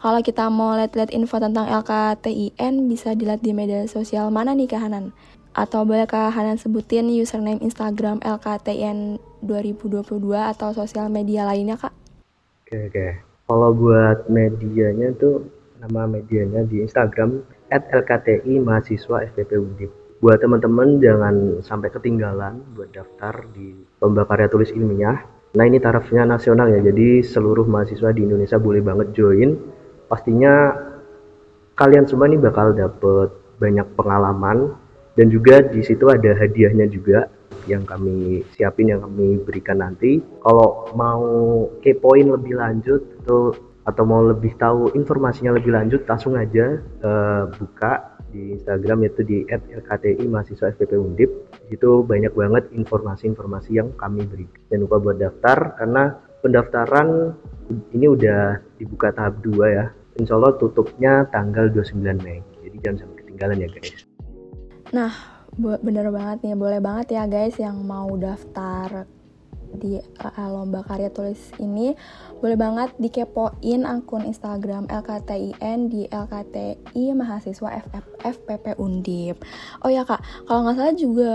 Kalau 0.00 0.24
kita 0.24 0.48
mau 0.48 0.72
lihat-lihat 0.72 1.12
info 1.12 1.36
tentang 1.36 1.68
LKTIN 1.68 2.88
bisa 2.88 3.12
dilihat 3.12 3.44
di 3.44 3.52
media 3.52 3.84
sosial 3.84 4.32
mana 4.32 4.56
nih 4.56 4.72
Kahanan? 4.72 5.12
Atau 5.54 5.86
bolehkah 5.86 6.34
Hanan 6.34 6.58
sebutin 6.58 7.06
username 7.14 7.62
Instagram 7.62 8.18
LKTN 8.26 9.22
2022 9.46 10.18
atau 10.34 10.74
sosial 10.74 11.06
media 11.06 11.46
lainnya, 11.46 11.78
Kak? 11.78 11.94
Oke, 12.66 12.90
oke. 12.90 13.06
Kalau 13.46 13.70
buat 13.70 14.26
medianya 14.26 15.14
tuh 15.14 15.46
nama 15.78 16.10
medianya 16.10 16.66
di 16.66 16.82
Instagram 16.82 17.46
@lkti 17.70 18.58
mahasiswa 18.58 19.22
FPP 19.30 19.50
Undip. 19.54 19.90
Buat 20.18 20.42
teman-teman 20.42 20.98
jangan 20.98 21.62
sampai 21.62 21.92
ketinggalan 21.92 22.58
buat 22.74 22.90
daftar 22.90 23.46
di 23.54 23.78
lomba 24.02 24.26
karya 24.26 24.50
tulis 24.50 24.74
ilmiah. 24.74 25.22
Nah 25.54 25.64
ini 25.70 25.78
tarafnya 25.78 26.26
nasional 26.26 26.66
ya, 26.66 26.82
jadi 26.82 27.22
seluruh 27.22 27.62
mahasiswa 27.68 28.10
di 28.10 28.26
Indonesia 28.26 28.58
boleh 28.58 28.82
banget 28.82 29.14
join. 29.14 29.54
Pastinya 30.10 30.74
kalian 31.78 32.10
semua 32.10 32.26
nih 32.26 32.42
bakal 32.42 32.74
dapet 32.74 33.30
banyak 33.62 33.86
pengalaman 33.94 34.74
dan 35.14 35.30
juga 35.30 35.62
di 35.62 35.82
situ 35.82 36.10
ada 36.10 36.34
hadiahnya 36.34 36.90
juga 36.90 37.30
yang 37.70 37.86
kami 37.86 38.44
siapin 38.54 38.92
yang 38.92 39.00
kami 39.02 39.40
berikan 39.40 39.80
nanti. 39.80 40.20
Kalau 40.42 40.90
mau 40.98 41.24
kepoin 41.80 42.28
lebih 42.28 42.58
lanjut 42.58 43.00
itu 43.00 43.38
atau 43.84 44.04
mau 44.08 44.24
lebih 44.24 44.56
tahu 44.56 44.96
informasinya 44.96 45.54
lebih 45.54 45.76
lanjut 45.76 46.08
langsung 46.08 46.40
aja 46.40 46.80
uh, 47.04 47.52
buka 47.52 48.16
di 48.32 48.58
Instagram 48.58 49.06
yaitu 49.06 49.22
di 49.22 49.38
@lkti 49.46 50.26
mahasiswa 50.26 50.74
FPP 50.74 50.92
Undip. 50.98 51.30
Itu 51.70 52.02
banyak 52.02 52.34
banget 52.34 52.64
informasi-informasi 52.74 53.70
yang 53.78 53.94
kami 53.94 54.26
beri. 54.26 54.50
Jangan 54.68 54.82
lupa 54.82 54.96
buat 54.98 55.16
daftar 55.22 55.78
karena 55.78 56.04
pendaftaran 56.42 57.38
ini 57.94 58.06
udah 58.10 58.60
dibuka 58.76 59.14
tahap 59.14 59.38
2 59.46 59.62
ya. 59.70 59.86
Insya 60.18 60.36
Allah 60.38 60.58
tutupnya 60.58 61.26
tanggal 61.30 61.70
29 61.70 62.02
Mei. 62.22 62.42
Jadi 62.66 62.76
jangan 62.82 62.98
sampai 63.06 63.16
ketinggalan 63.22 63.62
ya 63.62 63.68
guys 63.70 64.13
Nah, 64.94 65.10
bener 65.58 66.06
banget 66.14 66.46
nih, 66.46 66.54
boleh 66.54 66.78
banget 66.78 67.18
ya 67.18 67.26
guys 67.26 67.58
yang 67.58 67.82
mau 67.82 68.14
daftar 68.14 69.10
di 69.74 69.98
uh, 69.98 70.48
lomba 70.54 70.86
karya 70.86 71.10
tulis 71.10 71.50
ini 71.58 71.98
boleh 72.38 72.54
banget 72.54 72.94
dikepoin 73.02 73.82
akun 73.82 74.22
Instagram 74.22 74.86
LKTIN 74.86 75.90
di 75.90 76.06
LKTI 76.06 77.10
mahasiswa 77.10 77.82
FF, 77.82 78.06
FPP 78.22 78.78
Undip. 78.78 79.42
Oh 79.82 79.90
ya 79.90 80.06
kak, 80.06 80.22
kalau 80.46 80.62
nggak 80.62 80.78
salah 80.78 80.94
juga 80.94 81.32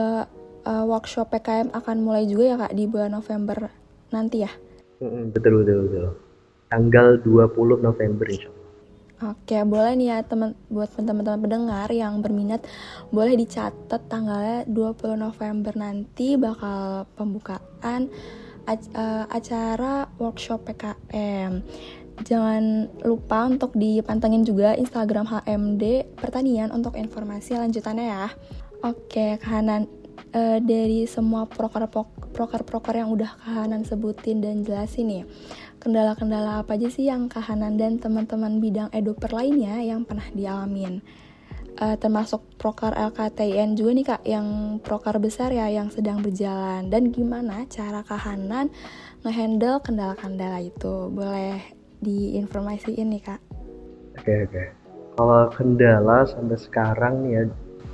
uh, 0.63 0.87
workshop 0.87 1.35
PKM 1.35 1.75
akan 1.75 1.97
mulai 1.99 2.23
juga 2.31 2.43
ya 2.47 2.55
kak 2.55 2.79
di 2.79 2.87
bulan 2.87 3.11
November 3.11 3.67
nanti 4.15 4.47
ya? 4.47 4.51
Betul 5.35 5.67
betul 5.67 5.91
betul. 5.91 6.07
Tanggal 6.71 7.19
20 7.27 7.83
November 7.83 8.25
insya 8.31 8.58
Oke, 9.19 9.59
boleh 9.67 9.99
nih 9.99 10.15
ya 10.15 10.17
teman 10.23 10.55
buat 10.71 10.87
teman-teman 10.95 11.43
pendengar 11.43 11.91
yang 11.91 12.23
berminat 12.23 12.63
boleh 13.11 13.35
dicatat 13.35 14.07
tanggalnya 14.07 14.63
20 14.71 15.19
November 15.19 15.75
nanti 15.75 16.39
bakal 16.39 17.03
pembukaan 17.19 18.07
uh, 18.63 19.25
acara 19.27 20.07
workshop 20.23 20.71
PKM. 20.71 21.59
Jangan 22.23 22.87
lupa 23.03 23.51
untuk 23.51 23.75
dipantengin 23.75 24.47
juga 24.47 24.79
Instagram 24.79 25.27
HMD 25.27 26.15
Pertanian 26.15 26.71
untuk 26.71 26.95
informasi 26.95 27.59
lanjutannya 27.59 28.07
ya. 28.07 28.27
Oke, 28.87 29.35
kahanan 29.43 29.91
uh, 30.31 30.63
dari 30.63 31.03
semua 31.11 31.43
proker-proker 31.43 32.95
yang 32.95 33.11
udah 33.11 33.35
kahanan 33.43 33.83
sebutin 33.83 34.39
dan 34.39 34.63
jelasin 34.63 35.11
nih 35.11 35.23
kendala-kendala 35.79 36.61
apa 36.61 36.75
aja 36.75 36.91
sih 36.91 37.07
yang 37.07 37.31
Kahanan 37.31 37.79
dan 37.79 37.97
teman-teman 37.97 38.59
bidang 38.59 38.91
eduper 38.91 39.31
lainnya 39.31 39.79
yang 39.79 40.03
pernah 40.03 40.27
dialamin? 40.35 40.99
Uh, 41.79 41.95
termasuk 41.95 42.43
proker 42.59 42.91
LKTN 42.91 43.79
juga 43.79 43.91
nih 43.95 44.05
kak, 44.05 44.21
yang 44.27 44.47
proker 44.83 45.15
besar 45.23 45.55
ya 45.55 45.71
yang 45.71 45.87
sedang 45.87 46.19
berjalan. 46.19 46.91
Dan 46.91 47.15
gimana 47.15 47.63
cara 47.71 48.03
Kahanan 48.03 48.67
ngehandle 49.23 49.79
kendala-kendala 49.79 50.59
itu? 50.59 51.07
Boleh 51.07 51.63
diinformasiin 52.03 53.07
nih 53.15 53.23
kak? 53.23 53.41
Oke 54.19 54.27
okay, 54.27 54.37
oke. 54.43 54.51
Okay. 54.51 54.67
Kalau 55.15 55.51
kendala 55.51 56.27
sampai 56.27 56.55
sekarang 56.59 57.23
nih 57.23 57.31
ya, 57.31 57.43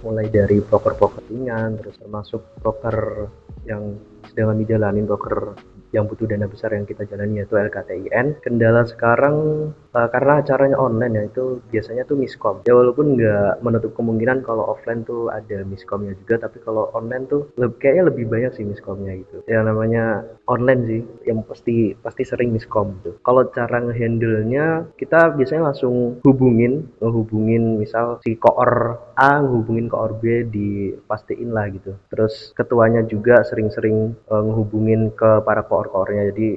mulai 0.06 0.30
dari 0.30 0.62
proker-proker 0.62 1.26
ringan, 1.30 1.82
terus 1.82 1.98
termasuk 1.98 2.42
proker 2.62 3.30
yang 3.66 3.98
sedang 4.30 4.54
kami 4.54 4.66
jalanin, 4.70 5.10
proker 5.10 5.58
yang 5.96 6.12
butuh 6.12 6.28
dana 6.28 6.52
besar 6.52 6.76
yang 6.76 6.84
kita 6.84 7.08
jalani 7.08 7.40
yaitu 7.40 7.56
LKTIN. 7.56 8.44
Kendala 8.44 8.84
sekarang 8.84 9.72
uh, 9.96 10.08
karena 10.12 10.44
acaranya 10.44 10.76
online 10.76 11.14
ya 11.16 11.24
itu 11.32 11.64
biasanya 11.72 12.04
tuh 12.04 12.20
miskom. 12.20 12.62
Ya 12.68 12.76
walaupun 12.76 13.16
nggak 13.16 13.64
menutup 13.64 13.96
kemungkinan 13.96 14.44
kalau 14.44 14.68
offline 14.68 15.08
tuh 15.08 15.32
ada 15.32 15.64
miskomnya 15.64 16.12
juga, 16.20 16.46
tapi 16.46 16.60
kalau 16.60 16.92
online 16.92 17.26
tuh 17.32 17.48
lebih, 17.56 17.80
kayaknya 17.80 18.04
lebih 18.12 18.26
banyak 18.28 18.52
sih 18.60 18.68
miskomnya 18.68 19.16
gitu. 19.16 19.48
Yang 19.48 19.64
namanya 19.72 20.04
online 20.52 20.82
sih, 20.84 21.02
yang 21.24 21.40
pasti 21.48 21.96
pasti 22.04 22.28
sering 22.28 22.52
miskom 22.52 23.00
tuh. 23.02 23.16
Kalau 23.24 23.48
cara 23.56 23.80
ngehandle-nya 23.80 24.92
kita 25.00 25.34
biasanya 25.40 25.72
langsung 25.72 26.20
hubungin, 26.28 26.92
ngehubungin 27.00 27.80
misal 27.80 28.20
si 28.28 28.36
koor 28.36 29.00
A 29.16 29.40
ngehubungin 29.40 29.88
koor 29.88 30.20
B 30.20 30.44
dipastiin 30.52 31.56
lah 31.56 31.72
gitu. 31.72 31.96
Terus 32.12 32.52
ketuanya 32.52 33.08
juga 33.08 33.40
sering-sering 33.48 34.12
uh, 34.28 34.44
ngehubungin 34.44 35.16
ke 35.16 35.40
para 35.48 35.64
koor 35.64 35.86
core-core-nya 35.86 36.34
jadi 36.34 36.50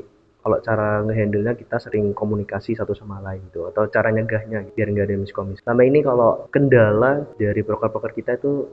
kalau 0.49 0.65
cara 0.65 1.05
ngehandle-nya 1.05 1.53
kita 1.61 1.77
sering 1.77 2.17
komunikasi 2.17 2.73
satu 2.73 2.97
sama 2.97 3.21
lain 3.21 3.45
gitu 3.53 3.69
atau 3.69 3.85
cara 3.93 4.09
nyegahnya 4.09 4.65
biar 4.73 4.89
nggak 4.89 5.13
ada 5.13 5.17
miskom 5.21 5.53
selama 5.61 5.85
ini 5.85 6.01
kalau 6.01 6.49
kendala 6.49 7.29
dari 7.37 7.61
broker-broker 7.61 8.17
kita 8.17 8.41
itu 8.41 8.65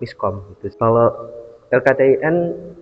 miskom 0.00 0.40
gitu 0.56 0.72
kalau 0.80 1.12
LKTIN 1.68 2.36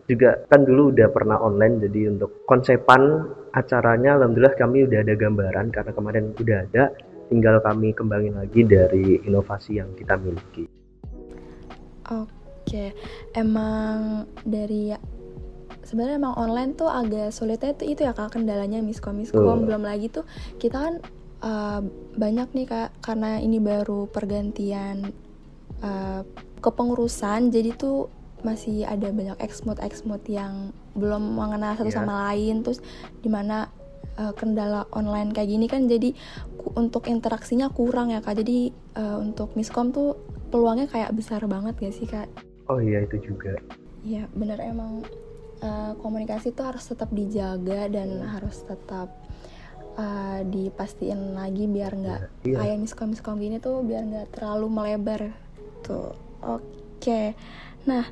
juga 0.07 0.47
kan 0.47 0.63
dulu 0.63 0.95
udah 0.95 1.11
pernah 1.11 1.43
online 1.43 1.83
jadi 1.91 2.15
untuk 2.15 2.47
konsepan 2.47 3.27
acaranya 3.51 4.15
alhamdulillah 4.15 4.55
kami 4.55 4.87
udah 4.87 5.03
ada 5.03 5.15
gambaran 5.19 5.75
karena 5.75 5.91
kemarin 5.91 6.31
udah 6.39 6.59
ada 6.71 6.95
tinggal 7.27 7.59
kami 7.59 7.91
kembangin 7.91 8.39
lagi 8.39 8.63
dari 8.63 9.19
inovasi 9.27 9.83
yang 9.83 9.91
kita 9.99 10.15
miliki. 10.15 10.71
Oke, 12.07 12.95
emang 13.35 14.31
dari 14.47 14.95
sebenarnya 15.87 16.19
emang 16.19 16.35
online 16.35 16.75
tuh 16.75 16.91
agak 16.91 17.31
sulitnya 17.31 17.73
itu 17.73 17.85
itu 17.97 18.01
ya 18.05 18.13
kak 18.13 18.35
kendalanya 18.35 18.83
miskom 18.83 19.23
miskom 19.23 19.65
belum 19.65 19.87
lagi 19.87 20.11
tuh 20.11 20.27
kita 20.59 20.77
kan 20.77 20.95
uh, 21.47 21.81
banyak 22.19 22.49
nih 22.53 22.67
kak 22.67 22.91
karena 23.01 23.39
ini 23.39 23.63
baru 23.63 24.11
pergantian 24.11 25.15
uh, 25.81 26.27
kepengurusan 26.61 27.55
jadi 27.55 27.79
tuh 27.79 28.11
masih 28.45 28.85
ada 28.85 29.11
banyak 29.11 29.39
exmode 29.43 29.81
exmode 29.81 30.23
yang 30.31 30.71
belum 30.95 31.35
mengenal 31.35 31.75
satu 31.75 31.91
yeah. 31.91 31.99
sama 31.99 32.15
lain. 32.31 32.63
Terus 32.63 32.79
di 33.19 33.27
mana 33.27 33.67
uh, 34.21 34.31
kendala 34.37 34.87
online 34.95 35.35
kayak 35.35 35.51
gini 35.51 35.67
kan 35.67 35.91
jadi 35.91 36.15
untuk 36.79 37.11
interaksinya 37.11 37.67
kurang 37.75 38.15
ya 38.15 38.23
kak. 38.23 38.39
Jadi 38.39 38.71
uh, 38.95 39.19
untuk 39.19 39.55
miskom 39.59 39.91
tuh 39.91 40.15
peluangnya 40.55 40.87
kayak 40.87 41.11
besar 41.17 41.43
banget 41.51 41.75
gak 41.83 41.95
sih 41.95 42.07
kak? 42.07 42.31
Oh 42.71 42.79
iya 42.79 43.03
itu 43.03 43.19
juga. 43.19 43.59
Iya 44.07 44.31
bener 44.39 44.63
emang 44.63 45.03
uh, 45.63 45.93
komunikasi 46.01 46.53
tuh 46.53 46.69
harus 46.69 46.85
tetap 46.85 47.09
dijaga 47.13 47.89
dan 47.89 48.21
hmm. 48.21 48.29
harus 48.37 48.65
tetap 48.65 49.09
uh, 49.97 50.41
dipastiin 50.45 51.37
lagi 51.37 51.65
biar 51.69 51.93
nggak 51.97 52.21
iya. 52.45 52.57
kayak 52.61 52.77
miskom 52.81 53.13
miskom 53.13 53.41
gini 53.41 53.61
tuh 53.61 53.81
biar 53.85 54.05
nggak 54.05 54.29
terlalu 54.37 54.67
melebar 54.69 55.33
tuh 55.85 56.13
oke 56.45 56.65
okay. 57.01 57.33
nah 57.89 58.05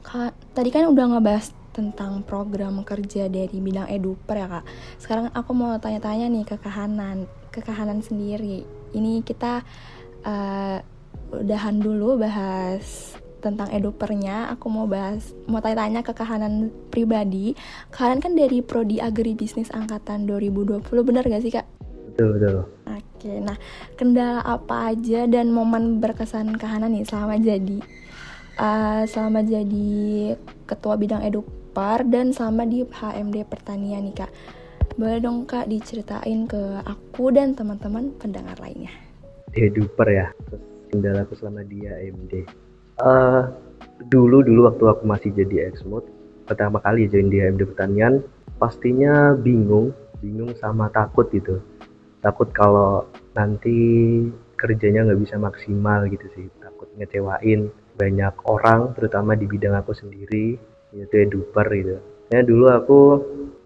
kak 0.00 0.32
tadi 0.56 0.68
kan 0.72 0.88
udah 0.88 1.16
ngebahas 1.16 1.52
tentang 1.70 2.26
program 2.26 2.82
kerja 2.82 3.30
dari 3.30 3.56
bidang 3.62 3.86
eduper 3.88 4.36
ya 4.36 4.48
kak 4.48 4.64
sekarang 4.98 5.26
aku 5.32 5.54
mau 5.54 5.78
tanya-tanya 5.78 6.26
nih 6.26 6.44
ke 6.44 6.56
kahanan 6.58 7.30
ke 7.54 7.62
kahanan 7.62 8.02
sendiri 8.02 8.66
ini 8.90 9.22
kita 9.22 9.62
uh, 10.26 10.78
udahan 11.30 11.78
dulu 11.78 12.18
bahas 12.18 13.14
tentang 13.40 13.72
edupernya 13.72 14.52
aku 14.52 14.68
mau 14.68 14.86
bahas 14.86 15.32
mau 15.48 15.58
tanya-tanya 15.64 16.04
ke 16.04 16.12
kahanan 16.12 16.68
pribadi. 16.92 17.56
Kalian 17.90 18.20
kan 18.20 18.36
dari 18.36 18.60
prodi 18.60 19.00
agribisnis 19.00 19.72
angkatan 19.72 20.28
2020 20.28 20.84
benar 21.02 21.24
gak 21.24 21.42
sih 21.42 21.52
kak? 21.52 21.66
Betul 22.12 22.36
betul. 22.36 22.56
Oke 22.86 23.32
nah 23.40 23.56
kendala 23.96 24.44
apa 24.44 24.92
aja 24.92 25.24
dan 25.24 25.50
momen 25.50 25.98
berkesan 25.98 26.54
kahanan 26.60 26.92
nih? 26.92 27.08
Selama 27.08 27.40
jadi 27.40 27.78
uh, 28.60 29.02
selama 29.08 29.40
jadi 29.40 29.90
ketua 30.68 31.00
bidang 31.00 31.24
eduper 31.24 32.04
dan 32.04 32.36
selama 32.36 32.68
di 32.68 32.84
HMD 32.84 33.48
pertanian 33.48 34.04
nih 34.08 34.24
kak. 34.24 34.32
Boleh 35.00 35.22
dong 35.22 35.48
kak 35.48 35.70
diceritain 35.70 36.44
ke 36.44 36.84
aku 36.84 37.32
dan 37.32 37.56
teman-teman 37.56 38.12
pendengar 38.20 38.60
lainnya. 38.60 38.92
Eduper 39.56 40.08
ya 40.12 40.28
terus 40.46 40.62
kendalaku 40.90 41.32
selama 41.38 41.62
di 41.64 41.86
HMD 41.86 42.44
uh, 43.00 43.48
dulu 44.08 44.44
dulu 44.44 44.70
waktu 44.70 44.84
aku 44.88 45.02
masih 45.04 45.30
jadi 45.32 45.68
exmod 45.72 46.04
pertama 46.44 46.80
kali 46.80 47.06
join 47.06 47.30
di 47.30 47.40
AMD 47.40 47.62
pertanian 47.74 48.24
pastinya 48.60 49.32
bingung 49.32 49.96
bingung 50.20 50.52
sama 50.60 50.92
takut 50.92 51.26
gitu. 51.32 51.58
Takut 52.20 52.52
kalau 52.52 53.08
nanti 53.32 53.72
kerjanya 54.60 55.08
nggak 55.08 55.20
bisa 55.24 55.40
maksimal 55.40 56.04
gitu 56.12 56.28
sih. 56.36 56.46
Takut 56.60 56.92
ngecewain 57.00 57.72
banyak 57.96 58.34
orang 58.44 58.92
terutama 58.92 59.32
di 59.36 59.48
bidang 59.48 59.76
aku 59.76 59.96
sendiri 59.96 60.60
yaitu 60.92 61.16
eduper 61.24 61.66
gitu. 61.72 61.96
Ya 62.30 62.44
dulu 62.44 62.68
aku 62.68 63.00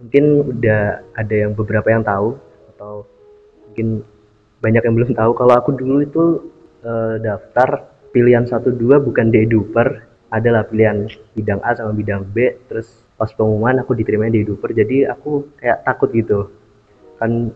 mungkin 0.00 0.24
udah 0.54 1.02
ada 1.18 1.34
yang 1.34 1.52
beberapa 1.58 1.90
yang 1.90 2.06
tahu 2.06 2.38
atau 2.74 3.04
mungkin 3.66 4.06
banyak 4.62 4.82
yang 4.86 4.94
belum 4.94 5.12
tahu. 5.18 5.30
Kalau 5.34 5.54
aku 5.58 5.70
dulu 5.74 5.96
itu 6.00 6.24
uh, 6.86 7.18
daftar 7.18 7.93
pilihan 8.14 8.46
satu 8.46 8.70
dua 8.70 9.02
bukan 9.02 9.34
deduper 9.34 10.06
adalah 10.30 10.62
pilihan 10.62 11.10
bidang 11.34 11.58
A 11.66 11.74
sama 11.74 11.90
bidang 11.90 12.22
B 12.30 12.54
terus 12.70 13.02
pas 13.18 13.30
pengumuman 13.34 13.82
aku 13.82 13.98
diterima 13.98 14.30
di 14.30 14.46
deduper 14.46 14.70
jadi 14.70 15.10
aku 15.10 15.58
kayak 15.58 15.82
takut 15.82 16.14
gitu. 16.14 16.46
Kan 17.18 17.50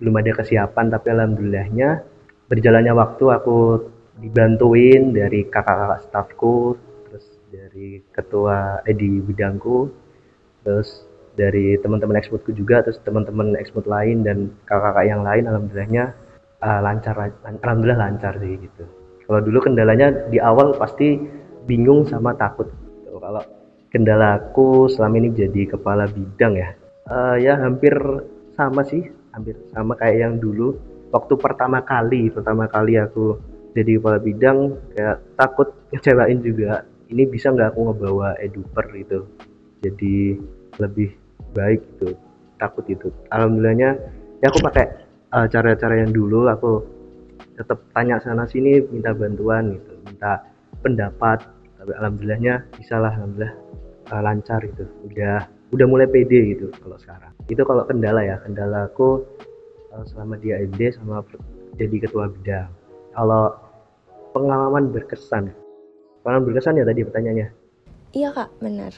belum 0.00 0.16
ada 0.16 0.32
kesiapan 0.32 0.88
tapi 0.88 1.12
alhamdulillahnya 1.12 2.00
berjalannya 2.48 2.96
waktu 2.96 3.24
aku 3.28 3.56
dibantuin 4.20 5.12
dari 5.12 5.44
kakak-kakak 5.44 6.00
stafku 6.08 6.76
terus 7.08 7.26
dari 7.52 8.00
ketua 8.12 8.80
eh 8.88 8.96
di 8.96 9.20
bidangku 9.20 9.92
terus 10.64 11.04
dari 11.36 11.76
teman-teman 11.80 12.20
eksporku 12.20 12.52
juga 12.52 12.84
terus 12.84 13.00
teman-teman 13.04 13.56
ekspor 13.56 13.84
lain 13.88 14.24
dan 14.24 14.52
kakak-kakak 14.68 15.04
yang 15.08 15.22
lain 15.24 15.44
alhamdulillahnya 15.48 16.04
uh, 16.60 16.80
lancar 16.84 17.32
alhamdulillah 17.44 18.00
lancar 18.00 18.36
sih 18.40 18.56
gitu 18.60 18.84
kalau 19.30 19.46
dulu 19.46 19.62
kendalanya 19.62 20.10
di 20.26 20.42
awal 20.42 20.74
pasti 20.74 21.14
bingung 21.70 22.02
sama 22.02 22.34
takut. 22.34 22.66
Kalau 23.06 23.46
kendalaku 23.94 24.90
selama 24.90 25.22
ini 25.22 25.30
jadi 25.30 25.70
kepala 25.70 26.10
bidang 26.10 26.58
ya, 26.58 26.74
uh, 27.06 27.38
ya 27.38 27.54
hampir 27.62 27.94
sama 28.58 28.82
sih, 28.82 29.06
hampir 29.30 29.54
sama 29.70 29.94
kayak 29.94 30.18
yang 30.18 30.34
dulu. 30.42 30.74
Waktu 31.14 31.38
pertama 31.38 31.78
kali, 31.86 32.26
pertama 32.34 32.66
kali 32.66 32.98
aku 32.98 33.38
jadi 33.70 34.02
kepala 34.02 34.18
bidang, 34.18 34.58
kayak 34.98 35.22
takut 35.38 35.70
ngecewain 35.94 36.42
juga. 36.42 36.82
Ini 37.06 37.22
bisa 37.30 37.54
nggak 37.54 37.78
aku 37.78 37.80
ngebawa 37.86 38.34
eduper 38.42 38.86
gitu, 38.98 39.30
jadi 39.78 40.42
lebih 40.82 41.14
baik 41.54 41.86
gitu, 41.94 42.18
takut 42.58 42.82
itu. 42.90 43.14
Alhamdulillahnya, 43.30 43.94
ya 44.42 44.46
aku 44.50 44.58
pakai 44.58 44.90
uh, 45.30 45.46
cara-cara 45.46 46.02
yang 46.02 46.10
dulu 46.10 46.50
aku 46.50 46.82
tetap 47.60 47.84
tanya 47.92 48.16
sana 48.24 48.48
sini 48.48 48.80
minta 48.88 49.12
bantuan 49.12 49.76
gitu 49.76 49.92
minta 50.08 50.40
pendapat. 50.80 51.44
Tapi 51.76 51.92
alhamdulillahnya 51.96 52.64
bisa 52.76 52.96
lah 52.96 53.12
alhamdulillah 53.12 53.54
uh, 54.08 54.20
lancar 54.24 54.60
gitu. 54.64 54.88
Udah 55.04 55.44
udah 55.76 55.86
mulai 55.86 56.08
pede 56.08 56.56
gitu 56.56 56.72
kalau 56.80 56.96
sekarang. 56.96 57.32
Itu 57.52 57.60
kalau 57.68 57.84
kendala 57.84 58.24
ya 58.24 58.40
kendalaku 58.40 59.28
uh, 59.92 60.04
selama 60.08 60.40
di 60.40 60.56
AMD 60.56 60.80
sama 60.96 61.20
jadi 61.76 62.08
ketua 62.08 62.32
bidang. 62.32 62.72
Kalau 63.12 63.52
pengalaman 64.32 64.88
berkesan 64.88 65.52
pengalaman 66.24 66.44
berkesan 66.48 66.80
ya 66.80 66.84
tadi 66.88 67.00
pertanyaannya? 67.04 67.48
Iya 68.16 68.28
kak 68.34 68.50
benar. 68.60 68.92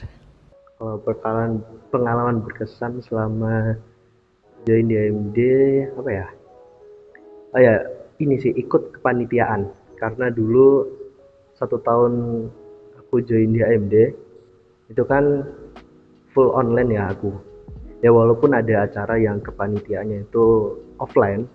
Kalau 0.79 0.95
pengalaman 1.03 1.51
pengalaman 1.93 2.37
berkesan 2.43 2.99
selama 3.03 3.77
join 4.67 4.87
di 4.87 4.95
AMD 4.95 5.37
apa 5.99 6.09
ya? 6.11 6.27
Oh 7.53 7.61
ya 7.61 7.75
ini 8.23 8.39
sih 8.39 8.53
ikut 8.55 8.99
kepanitiaan. 8.99 9.69
Karena 9.99 10.31
dulu 10.31 10.87
satu 11.55 11.79
tahun 11.79 12.45
aku 12.99 13.23
join 13.23 13.53
di 13.53 13.61
AMD 13.61 13.95
itu 14.91 15.03
kan 15.05 15.47
full 16.33 16.51
online 16.55 16.91
ya 16.91 17.11
aku. 17.11 17.31
Ya 18.03 18.11
walaupun 18.11 18.51
ada 18.51 18.83
acara 18.83 19.15
yang 19.15 19.39
kepanitiaannya 19.39 20.27
itu 20.27 20.75
offline 20.99 21.47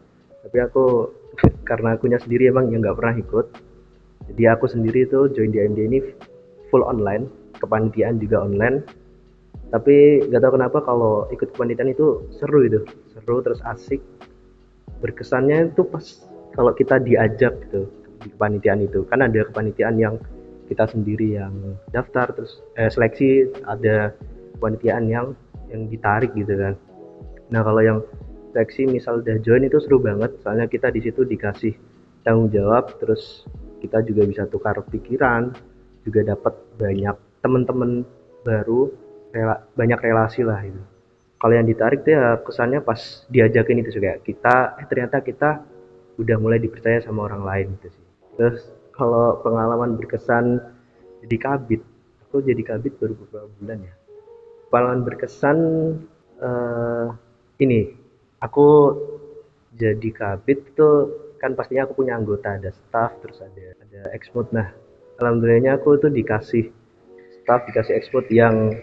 tapi 0.49 0.65
aku 0.65 1.13
karena 1.69 1.93
akunya 1.93 2.17
sendiri 2.17 2.49
emang 2.49 2.73
yang 2.73 2.81
nggak 2.81 2.97
pernah 2.97 3.21
ikut 3.21 3.47
jadi 4.29 4.53
aku 4.53 4.69
sendiri 4.69 5.09
itu 5.09 5.29
join 5.33 5.53
di 5.53 5.61
AMD 5.65 5.81
ini 5.89 5.99
full 6.69 6.85
online 6.85 7.33
kepanitiaan 7.57 8.21
juga 8.21 8.45
online. 8.45 8.85
Tapi 9.69 10.25
nggak 10.29 10.41
tahu 10.41 10.53
kenapa 10.61 10.79
kalau 10.85 11.29
ikut 11.33 11.53
kepanitiaan 11.57 11.93
itu 11.93 12.29
seru 12.37 12.65
itu 12.65 12.85
seru 13.13 13.41
terus 13.41 13.61
asik. 13.65 14.01
Berkesannya 15.01 15.73
itu 15.73 15.85
pas 15.85 16.05
kalau 16.59 16.75
kita 16.75 16.99
diajak 16.99 17.55
gitu 17.71 17.87
di 18.19 18.29
kepanitiaan 18.35 18.83
itu. 18.83 19.07
Kan 19.07 19.23
ada 19.23 19.47
kepanitiaan 19.47 19.95
yang 19.95 20.19
kita 20.67 20.91
sendiri 20.91 21.39
yang 21.39 21.55
daftar 21.95 22.35
terus 22.35 22.59
eh, 22.75 22.91
seleksi 22.91 23.47
ada 23.63 24.11
kepanitiaan 24.59 25.07
yang 25.07 25.39
yang 25.71 25.87
ditarik 25.87 26.35
gitu 26.35 26.59
kan. 26.59 26.75
Nah 27.55 27.63
kalau 27.63 27.79
yang 27.79 27.99
seleksi 28.51 28.91
misal 28.91 29.23
udah 29.23 29.39
join 29.39 29.63
itu 29.63 29.79
seru 29.79 30.03
banget 30.03 30.35
soalnya 30.43 30.67
kita 30.67 30.91
di 30.91 30.99
situ 31.05 31.23
dikasih 31.23 31.79
tanggung 32.27 32.51
jawab 32.51 32.91
terus 32.99 33.47
kita 33.79 34.03
juga 34.03 34.27
bisa 34.27 34.43
tukar 34.51 34.75
pikiran 34.89 35.55
juga 36.03 36.35
dapat 36.35 36.57
banyak 36.81 37.17
teman-teman 37.45 38.03
baru 38.43 38.91
rela, 39.31 39.63
banyak 39.77 40.01
relasi 40.01 40.43
lah 40.43 40.59
itu 40.65 40.81
kalau 41.39 41.55
yang 41.55 41.69
ditarik 41.69 42.03
tuh 42.03 42.19
ya 42.19 42.41
kesannya 42.43 42.83
pas 42.83 42.99
diajakin 43.31 43.85
itu 43.85 44.01
juga 44.01 44.19
kita 44.25 44.81
eh 44.83 44.87
ternyata 44.91 45.23
kita 45.23 45.63
udah 46.19 46.37
mulai 46.37 46.59
dipercaya 46.59 47.01
sama 47.01 47.31
orang 47.31 47.43
lain 47.47 47.67
gitu 47.79 47.95
sih. 47.95 48.07
Terus 48.37 48.59
kalau 48.95 49.39
pengalaman 49.41 49.95
berkesan 49.95 50.59
jadi 51.25 51.37
kabit 51.39 51.83
aku 52.29 52.45
jadi 52.45 52.61
kabit 52.61 52.99
baru 53.01 53.15
beberapa 53.17 53.49
bulan 53.63 53.79
ya. 53.87 53.95
Pengalaman 54.69 55.03
berkesan 55.07 55.59
uh, 56.43 57.07
ini 57.63 57.95
aku 58.43 58.95
jadi 59.79 60.11
kabit 60.11 60.75
itu 60.75 60.89
kan 61.39 61.55
pastinya 61.55 61.87
aku 61.87 62.03
punya 62.03 62.19
anggota 62.19 62.59
ada 62.59 62.75
staff 62.75 63.15
terus 63.23 63.39
ada 63.39 63.79
ada 63.79 64.11
ekspor 64.11 64.51
nah 64.51 64.75
alhamdulillahnya 65.23 65.79
aku 65.79 65.95
tuh 66.03 66.11
dikasih 66.11 66.67
staff 67.43 67.63
dikasih 67.71 67.95
ekspor 67.95 68.27
yang 68.27 68.75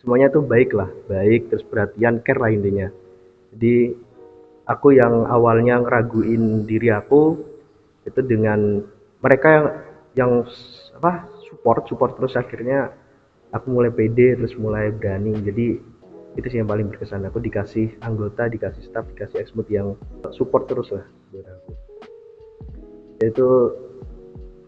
semuanya 0.00 0.28
tuh 0.28 0.44
baik 0.44 0.76
lah 0.76 0.88
baik 1.08 1.48
terus 1.48 1.64
perhatian 1.64 2.20
care 2.24 2.40
lah 2.40 2.52
intinya. 2.52 2.88
Jadi 3.50 3.92
aku 4.70 4.94
yang 4.94 5.26
awalnya 5.26 5.82
ngeraguin 5.82 6.62
diri 6.70 6.94
aku 6.94 7.42
itu 8.06 8.20
dengan 8.22 8.86
mereka 9.18 9.48
yang 9.50 9.66
yang 10.14 10.32
apa 10.94 11.26
support 11.42 11.90
support 11.90 12.14
terus 12.14 12.38
akhirnya 12.38 12.94
aku 13.50 13.66
mulai 13.74 13.90
pede 13.90 14.38
terus 14.38 14.54
mulai 14.54 14.94
berani. 14.94 15.34
Jadi 15.42 15.66
itu 16.38 16.46
sih 16.46 16.62
yang 16.62 16.70
paling 16.70 16.86
berkesan. 16.86 17.26
Aku 17.26 17.42
dikasih 17.42 17.98
anggota 18.06 18.46
dikasih 18.46 18.86
staff 18.86 19.10
dikasih 19.10 19.42
eksmut 19.42 19.66
yang 19.66 19.98
support 20.30 20.70
terus 20.70 20.94
lah 20.94 21.02
buat 21.34 21.46
aku. 21.50 21.70
Itu 23.20 23.48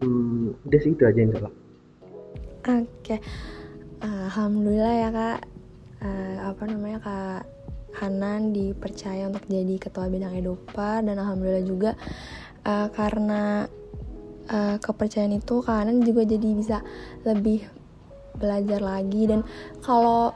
hmm, 0.03 0.67
udah 0.67 0.79
sih 0.83 0.91
itu 0.91 1.03
aja 1.07 1.19
insya 1.23 1.39
Allah 1.39 1.55
oke. 2.63 2.87
Okay. 3.03 3.19
alhamdulillah 4.03 4.93
ya 4.95 5.09
kak. 5.11 5.39
Uh, 6.03 6.35
apa 6.51 6.63
namanya 6.67 6.99
kak 6.99 7.41
Hanan 7.97 8.55
dipercaya 8.55 9.29
untuk 9.29 9.45
jadi 9.45 9.75
ketua 9.77 10.09
bidang 10.09 10.33
Edupa 10.33 11.01
dan 11.05 11.17
alhamdulillah 11.21 11.65
juga 11.65 11.91
uh, 12.65 12.87
karena 12.89 13.69
uh, 14.49 14.77
kepercayaan 14.81 15.37
itu 15.37 15.61
Hanan 15.61 16.01
juga 16.01 16.25
jadi 16.25 16.49
bisa 16.57 16.81
lebih 17.27 17.65
belajar 18.37 18.81
lagi. 18.81 19.29
Dan 19.29 19.45
kalau 19.85 20.33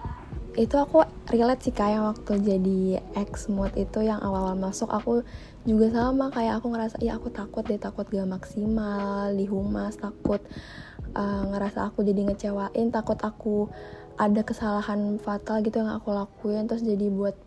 itu 0.57 0.73
aku 0.73 1.05
relate 1.29 1.69
sih 1.69 1.75
kayak 1.75 2.01
waktu 2.01 2.41
jadi 2.41 2.81
ex 3.13 3.45
mood 3.45 3.69
itu 3.77 4.01
yang 4.01 4.17
awal-awal 4.25 4.57
masuk 4.57 4.89
aku 4.89 5.21
juga 5.69 5.93
sama 5.93 6.33
kayak 6.33 6.57
aku 6.57 6.73
ngerasa 6.73 6.97
ya 6.97 7.13
aku 7.13 7.29
takut 7.29 7.61
deh 7.61 7.77
takut 7.77 8.09
gak 8.09 8.25
maksimal 8.25 9.29
di 9.37 9.45
humas 9.45 10.01
takut 10.01 10.41
uh, 11.13 11.43
ngerasa 11.53 11.93
aku 11.93 12.01
jadi 12.01 12.25
ngecewain 12.25 12.89
takut 12.89 13.21
aku 13.21 13.69
ada 14.17 14.41
kesalahan 14.41 15.21
fatal 15.21 15.61
gitu 15.61 15.79
yang 15.79 15.93
aku 15.93 16.09
lakuin. 16.11 16.65
Terus 16.65 16.81
jadi 16.81 17.07
buat 17.13 17.37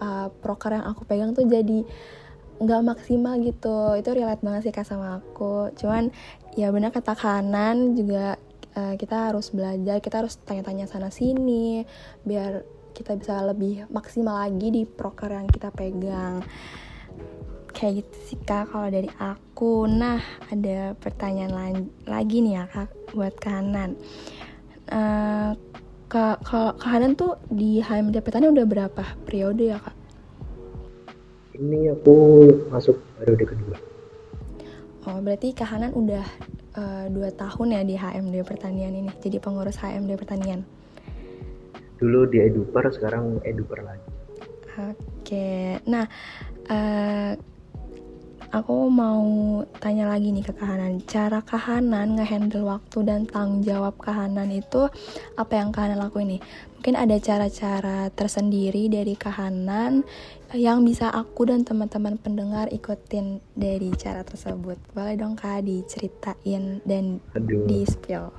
uh, 0.00 0.28
proker 0.42 0.76
yang 0.76 0.86
aku 0.86 1.02
pegang 1.08 1.32
tuh 1.32 1.46
jadi 1.46 1.84
nggak 2.56 2.82
maksimal 2.84 3.36
gitu. 3.44 3.96
Itu 4.00 4.10
relate 4.16 4.40
banget 4.40 4.68
sih 4.68 4.74
kak 4.74 4.88
sama 4.88 5.20
aku. 5.20 5.72
Cuman 5.76 6.12
ya 6.56 6.72
benar 6.72 6.92
kata 6.92 7.12
kanan 7.12 7.92
juga 7.96 8.40
uh, 8.76 8.94
kita 8.96 9.32
harus 9.32 9.52
belajar 9.52 10.00
kita 10.00 10.24
harus 10.24 10.40
tanya-tanya 10.40 10.88
sana 10.88 11.12
sini 11.12 11.84
biar 12.24 12.64
kita 12.96 13.12
bisa 13.20 13.44
lebih 13.44 13.84
maksimal 13.92 14.40
lagi 14.40 14.72
di 14.72 14.82
proker 14.88 15.32
yang 15.32 15.48
kita 15.48 15.68
pegang. 15.68 16.40
Kayak 17.76 18.08
gitu 18.08 18.16
sih 18.32 18.40
kak 18.40 18.72
kalau 18.72 18.88
dari 18.88 19.12
aku. 19.20 19.84
Nah 19.84 20.20
ada 20.48 20.96
pertanyaan 20.96 21.84
lagi 22.08 22.40
nih 22.40 22.54
ya 22.56 22.64
kak 22.72 22.88
buat 23.12 23.36
kanan 23.36 24.00
uh, 24.92 25.52
kak 26.16 26.48
kalau 26.48 26.72
kanan 26.80 27.12
tuh 27.12 27.36
di 27.52 27.84
HMD 27.84 28.24
petani 28.24 28.48
udah 28.48 28.64
berapa 28.64 29.04
periode 29.28 29.68
ya 29.68 29.76
kak? 29.76 29.92
Ini 31.60 31.92
aku 31.92 32.16
masuk 32.72 32.96
periode 33.20 33.44
kedua. 33.44 33.76
Oh 35.04 35.20
berarti 35.20 35.52
kahanan 35.52 35.92
udah 35.92 36.24
uh, 36.72 37.06
dua 37.12 37.28
tahun 37.36 37.76
ya 37.76 37.82
di 37.84 37.94
HMD 38.00 38.32
Pertanian 38.48 38.96
ini 38.96 39.12
jadi 39.20 39.36
pengurus 39.44 39.76
HMD 39.76 40.16
Pertanian. 40.16 40.64
Dulu 42.00 42.32
di 42.32 42.40
Eduper 42.40 42.88
sekarang 42.96 43.44
Eduper 43.44 43.84
lagi. 43.84 44.08
Oke. 44.72 45.84
Nah 45.84 46.08
uh, 46.72 47.32
aku 48.54 48.90
mau 48.90 49.22
tanya 49.82 50.10
lagi 50.10 50.30
nih 50.30 50.44
ke 50.46 50.52
kahanan 50.54 51.02
cara 51.06 51.42
kahanan 51.42 52.14
ngehandle 52.18 52.66
waktu 52.66 52.98
dan 53.02 53.26
tanggung 53.26 53.62
jawab 53.66 53.98
kahanan 53.98 54.50
itu 54.54 54.86
apa 55.34 55.52
yang 55.58 55.74
kahanan 55.74 55.98
lakuin 55.98 56.38
nih 56.38 56.42
mungkin 56.78 56.94
ada 57.02 57.18
cara-cara 57.18 58.06
tersendiri 58.14 58.86
dari 58.86 59.18
kahanan 59.18 60.06
yang 60.54 60.86
bisa 60.86 61.10
aku 61.10 61.50
dan 61.50 61.66
teman-teman 61.66 62.14
pendengar 62.14 62.70
ikutin 62.70 63.42
dari 63.58 63.90
cara 63.98 64.22
tersebut. 64.22 64.78
Boleh 64.94 65.18
dong 65.18 65.34
Kak 65.34 65.66
diceritain 65.66 66.78
dan 66.86 67.18
Aduh. 67.34 67.66
di 67.66 67.82
spill. 67.82 68.30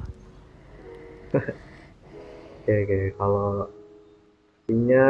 oke, 2.63 2.71
oke, 2.71 2.99
kalau 3.19 3.67
punya 4.63 5.07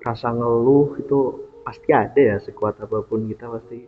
rasa 0.00 0.32
ngeluh 0.32 0.96
itu 0.96 1.20
pasti 1.62 1.90
ada 1.94 2.20
ya 2.20 2.36
sekuat 2.42 2.82
apa 2.82 3.06
pun 3.06 3.26
kita 3.30 3.46
pasti 3.46 3.86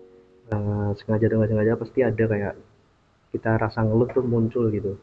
uh, 0.55 0.91
sengaja 0.95 1.27
dengan 1.27 1.47
sengaja 1.51 1.75
pasti 1.79 2.01
ada 2.07 2.25
kayak 2.25 2.55
kita 3.35 3.51
rasa 3.59 3.83
ngeluh 3.83 4.09
tuh 4.15 4.23
muncul 4.23 4.71
gitu. 4.71 4.95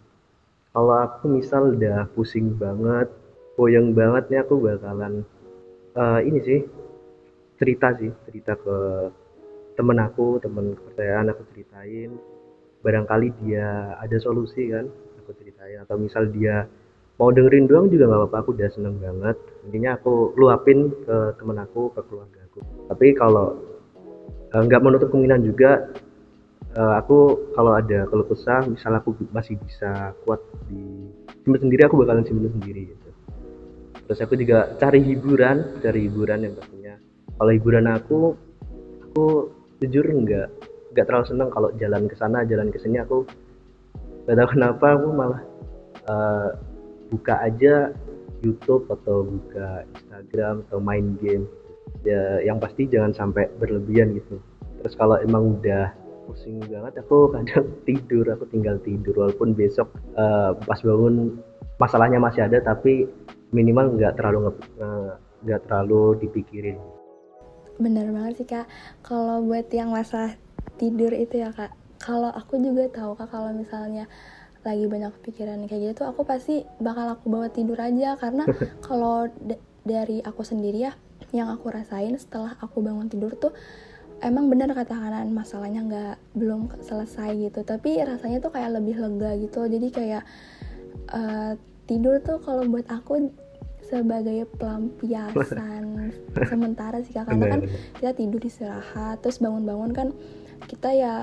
Kalau 0.72 0.96
aku 1.04 1.28
misal 1.28 1.76
udah 1.76 2.08
pusing 2.16 2.56
banget, 2.56 3.12
boyang 3.60 3.92
banget 3.92 4.32
nih 4.32 4.40
aku 4.40 4.56
bakalan 4.64 5.28
uh, 6.00 6.24
ini 6.24 6.40
sih 6.40 6.60
cerita 7.60 7.92
sih 8.00 8.08
cerita 8.24 8.56
ke 8.56 8.78
temen 9.76 10.00
aku 10.00 10.40
temen 10.40 10.80
kepercayaan 10.80 11.28
aku 11.36 11.44
ceritain. 11.52 12.16
Barangkali 12.82 13.30
dia 13.44 13.94
ada 14.00 14.18
solusi 14.18 14.72
kan 14.72 14.88
aku 15.20 15.36
ceritain. 15.36 15.84
Atau 15.84 16.00
misal 16.00 16.32
dia 16.32 16.66
mau 17.20 17.30
dengerin 17.30 17.68
doang 17.68 17.92
juga 17.92 18.08
nggak 18.08 18.20
apa-apa 18.32 18.38
aku 18.48 18.50
udah 18.56 18.70
seneng 18.72 18.96
banget. 19.04 19.38
Intinya 19.68 20.00
aku 20.00 20.34
luapin 20.40 20.90
ke 21.04 21.36
temen 21.36 21.60
aku 21.60 21.92
ke 21.92 22.02
keluarga 22.08 22.41
aku 22.52 22.60
tapi 22.92 23.16
kalau 23.16 23.56
eh, 24.52 24.62
nggak 24.62 24.84
menutup 24.84 25.08
kemungkinan 25.08 25.42
juga 25.48 25.88
uh, 26.76 26.94
aku 27.00 27.52
kalau 27.56 27.76
ada 27.76 28.08
keluh 28.08 28.28
kesah 28.28 28.64
misal 28.68 28.96
aku 28.96 29.16
masih 29.32 29.60
bisa 29.60 30.16
kuat 30.24 30.40
di 30.68 31.12
simpen 31.44 31.68
sendiri 31.68 31.88
aku 31.88 32.00
bakalan 32.00 32.24
simpen 32.24 32.52
sendiri 32.52 32.92
gitu. 32.92 33.10
Terus 34.08 34.20
aku 34.24 34.36
juga 34.40 34.76
cari 34.76 35.00
hiburan 35.04 35.80
cari 35.80 36.08
hiburan 36.08 36.44
yang 36.48 36.54
pastinya 36.56 36.96
kalau 37.40 37.52
hiburan 37.52 37.88
aku 37.88 38.20
aku 39.08 39.26
jujur 39.84 40.04
nggak 40.04 40.48
nggak 40.92 41.06
terlalu 41.08 41.26
seneng 41.28 41.50
kalau 41.52 41.70
jalan 41.80 42.04
ke 42.08 42.16
sana 42.20 42.44
jalan 42.44 42.68
ke 42.70 42.78
sini 42.80 43.00
aku 43.00 43.24
gak 44.28 44.36
tahu 44.38 44.48
kenapa 44.56 44.88
aku 45.00 45.08
malah 45.16 45.42
uh, 46.12 46.50
buka 47.12 47.40
aja 47.44 47.92
YouTube 48.42 48.90
atau 48.90 49.28
buka 49.28 49.86
Instagram 49.96 50.66
atau 50.68 50.80
main 50.82 51.16
game 51.22 51.46
ya 52.02 52.42
yang 52.42 52.58
pasti 52.58 52.90
jangan 52.90 53.14
sampai 53.14 53.50
berlebihan 53.62 54.18
gitu. 54.18 54.42
Terus 54.82 54.94
kalau 54.98 55.18
emang 55.22 55.62
udah 55.62 55.94
pusing 56.30 56.62
banget 56.66 57.02
aku 57.02 57.28
kadang 57.34 57.68
tidur 57.86 58.26
aku 58.34 58.46
tinggal 58.50 58.78
tidur. 58.82 59.14
Walaupun 59.28 59.54
besok 59.54 59.90
uh, 60.18 60.58
pas 60.66 60.80
bangun 60.82 61.38
masalahnya 61.82 62.22
masih 62.22 62.46
ada 62.46 62.62
tapi 62.62 63.10
minimal 63.52 63.98
nggak 63.98 64.16
terlalu 64.18 64.54
nggak 65.46 65.62
terlalu 65.66 66.18
dipikirin. 66.22 66.78
Bener 67.82 68.10
banget 68.14 68.34
sih 68.42 68.48
kak. 68.48 68.70
Kalau 69.02 69.42
buat 69.42 69.68
yang 69.74 69.90
masalah 69.90 70.38
tidur 70.78 71.14
itu 71.14 71.42
ya 71.42 71.50
kak. 71.54 71.74
Kalau 72.02 72.30
aku 72.34 72.58
juga 72.58 72.90
tahu 72.90 73.18
kak 73.18 73.30
kalau 73.30 73.54
misalnya 73.54 74.06
lagi 74.62 74.86
banyak 74.86 75.10
pikiran 75.26 75.66
kayak 75.66 75.98
gitu 75.98 76.06
aku 76.06 76.22
pasti 76.22 76.62
bakal 76.78 77.18
aku 77.18 77.30
bawa 77.30 77.50
tidur 77.50 77.78
aja. 77.82 78.14
Karena 78.18 78.46
kalau 78.86 79.26
dari 79.82 80.22
aku 80.22 80.46
sendiri 80.46 80.86
ya 80.86 80.94
yang 81.32 81.48
aku 81.52 81.72
rasain 81.72 82.16
setelah 82.20 82.56
aku 82.60 82.84
bangun 82.84 83.08
tidur 83.08 83.32
tuh 83.40 83.56
emang 84.22 84.48
benar 84.48 84.70
kata 84.72 84.94
kanan 84.94 85.34
masalahnya 85.34 85.82
nggak 85.82 86.16
belum 86.38 86.70
selesai 86.86 87.36
gitu. 87.50 87.66
Tapi 87.66 88.00
rasanya 88.06 88.40
tuh 88.40 88.54
kayak 88.54 88.78
lebih 88.78 88.96
lega 89.02 89.36
gitu. 89.42 89.66
Jadi 89.66 89.88
kayak 89.90 90.24
uh, 91.12 91.58
tidur 91.90 92.22
tuh 92.22 92.38
kalau 92.40 92.64
buat 92.70 92.86
aku 92.88 93.34
sebagai 93.82 94.48
pelampiasan 94.56 96.14
sementara 96.52 97.02
sih 97.02 97.18
kak. 97.18 97.28
Karena 97.28 97.46
kan 97.58 97.62
kita 97.98 98.12
tidur 98.14 98.42
istirahat 98.46 99.20
terus 99.26 99.42
bangun-bangun 99.42 99.92
kan 99.92 100.08
kita 100.70 100.94
ya 100.94 101.14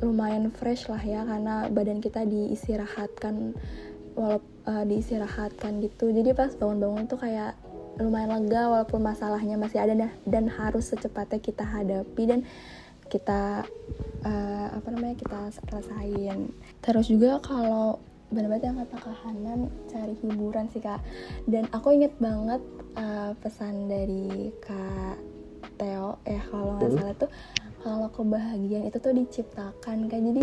lumayan 0.00 0.52
fresh 0.52 0.88
lah 0.92 1.00
ya 1.00 1.24
karena 1.24 1.72
badan 1.72 2.04
kita 2.04 2.24
diistirahatkan 2.28 3.56
walaupun 4.16 4.56
uh, 4.66 4.84
diistirahatkan 4.84 5.78
gitu. 5.84 6.10
Jadi 6.10 6.32
pas 6.34 6.52
bangun-bangun 6.56 7.04
tuh 7.06 7.20
kayak 7.20 7.54
lumayan 7.96 8.44
lega 8.44 8.68
walaupun 8.68 9.00
masalahnya 9.00 9.56
masih 9.56 9.80
ada 9.80 9.96
dan, 9.96 10.10
dan 10.28 10.44
harus 10.52 10.92
secepatnya 10.92 11.40
kita 11.40 11.64
hadapi 11.64 12.22
dan 12.28 12.40
kita 13.06 13.62
uh, 14.26 14.68
apa 14.74 14.88
namanya 14.90 15.16
kita 15.16 15.38
rasain 15.70 16.50
terus 16.82 17.06
juga 17.06 17.38
kalau 17.38 18.02
benar-benar 18.26 18.74
yang 18.74 18.78
kata 18.82 18.96
kahanan 18.98 19.58
cari 19.86 20.14
hiburan 20.18 20.66
sih 20.74 20.82
kak. 20.82 20.98
Dan 21.46 21.70
aku 21.70 21.94
inget 21.94 22.14
banget 22.18 22.58
uh, 22.98 23.32
pesan 23.38 23.86
dari 23.86 24.50
kak 24.58 25.18
Theo 25.76 26.18
ya 26.24 26.40
kalau 26.48 26.80
nggak 26.80 26.92
salah 26.96 27.16
tuh 27.20 27.30
kalau 27.84 28.08
kebahagiaan 28.10 28.88
itu 28.90 28.98
tuh 28.98 29.14
diciptakan 29.14 30.10
kayak 30.10 30.24
jadi 30.32 30.42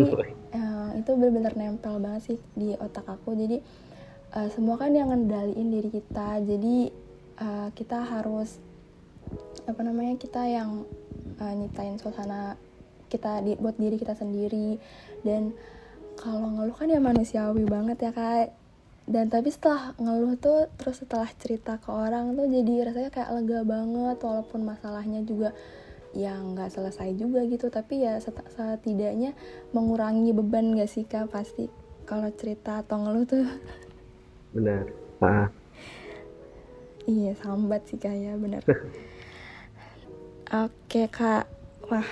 uh, 0.56 0.90
itu 0.96 1.10
benar-benar 1.12 1.52
nempel 1.58 2.00
banget 2.00 2.32
sih 2.32 2.38
di 2.56 2.72
otak 2.72 3.04
aku. 3.04 3.36
Jadi 3.36 3.60
uh, 4.32 4.48
semua 4.48 4.80
kan 4.80 4.96
yang 4.96 5.12
ngendaliin 5.12 5.68
diri 5.68 5.90
kita. 5.92 6.40
Jadi 6.40 7.03
uh, 7.40 7.68
kita 7.74 8.02
harus 8.02 8.60
apa 9.64 9.80
namanya 9.80 10.14
kita 10.20 10.44
yang 10.44 10.84
uh, 11.40 11.54
nyiptain 11.56 11.96
suasana 11.96 12.60
kita 13.08 13.40
di, 13.42 13.56
buat 13.56 13.78
diri 13.78 13.96
kita 13.98 14.14
sendiri. 14.14 14.78
Dan 15.22 15.54
kalau 16.18 16.50
ngeluh 16.50 16.76
kan 16.76 16.90
ya 16.90 17.00
manusiawi 17.00 17.64
banget 17.66 18.10
ya 18.10 18.12
kak. 18.14 18.52
Dan 19.04 19.28
tapi 19.28 19.52
setelah 19.52 19.92
ngeluh 20.00 20.40
tuh 20.40 20.68
terus 20.80 21.04
setelah 21.04 21.28
cerita 21.36 21.76
ke 21.76 21.92
orang 21.92 22.32
tuh 22.32 22.48
jadi 22.48 22.88
rasanya 22.88 23.10
kayak 23.12 23.30
lega 23.36 23.60
banget 23.68 24.16
walaupun 24.24 24.64
masalahnya 24.64 25.20
juga 25.28 25.52
yang 26.16 26.56
nggak 26.56 26.72
selesai 26.72 27.12
juga 27.18 27.44
gitu. 27.44 27.68
Tapi 27.68 28.06
ya 28.06 28.16
setidaknya 28.22 29.36
mengurangi 29.76 30.32
beban 30.32 30.72
gak 30.78 30.88
sih 30.88 31.04
kak? 31.04 31.28
Pasti 31.28 31.68
kalau 32.08 32.32
cerita 32.32 32.80
atau 32.80 32.96
ngeluh 33.04 33.26
tuh. 33.28 33.46
Benar. 34.56 34.88
Ah 35.20 35.63
iya 37.04 37.32
sambat 37.38 37.84
sih 37.88 38.00
kayak 38.00 38.40
bener. 38.40 38.62
Oke 40.64 41.08
kak. 41.10 41.48
Wah 41.88 42.08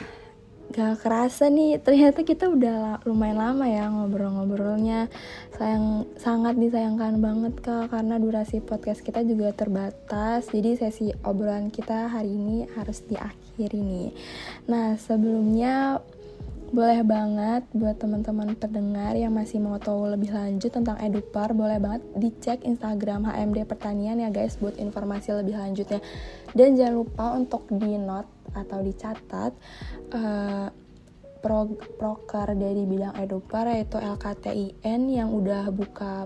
gak 0.73 1.05
kerasa 1.05 1.53
nih 1.53 1.77
ternyata 1.85 2.25
kita 2.25 2.49
udah 2.49 3.05
lumayan 3.05 3.37
lama 3.37 3.69
ya 3.69 3.93
ngobrol-ngobrolnya. 3.93 5.13
Sayang 5.53 6.09
sangat 6.17 6.57
disayangkan 6.57 7.21
banget 7.21 7.61
kak 7.61 7.93
karena 7.93 8.17
durasi 8.17 8.65
podcast 8.65 9.05
kita 9.05 9.21
juga 9.21 9.53
terbatas. 9.53 10.49
Jadi 10.49 10.81
sesi 10.81 11.13
obrolan 11.29 11.69
kita 11.69 12.09
hari 12.09 12.33
ini 12.33 12.65
harus 12.73 13.05
diakhiri 13.05 13.81
nih. 13.85 14.11
Nah 14.73 14.97
sebelumnya 14.97 16.01
boleh 16.73 17.05
banget 17.05 17.69
buat 17.77 18.01
teman-teman 18.01 18.57
pendengar 18.57 19.13
yang 19.13 19.37
masih 19.37 19.61
mau 19.61 19.77
tahu 19.77 20.09
lebih 20.09 20.33
lanjut 20.33 20.73
tentang 20.73 20.97
Edupar, 21.05 21.53
boleh 21.53 21.77
banget 21.77 22.01
dicek 22.17 22.65
Instagram 22.65 23.29
HMD 23.29 23.69
Pertanian 23.69 24.17
ya 24.17 24.33
guys 24.33 24.57
buat 24.57 24.81
informasi 24.81 25.37
lebih 25.37 25.61
lanjutnya. 25.61 26.01
Dan 26.57 26.81
jangan 26.81 26.95
lupa 26.97 27.37
untuk 27.37 27.69
di 27.69 28.01
note 28.01 28.29
atau 28.57 28.81
dicatat 28.81 29.53
uh, 30.17 30.73
pro 31.45 31.77
proker 32.01 32.57
dari 32.57 32.89
bidang 32.89 33.21
Edupar 33.21 33.69
yaitu 33.69 34.01
LKTIN 34.01 35.13
yang 35.13 35.29
udah 35.29 35.69
buka 35.69 36.25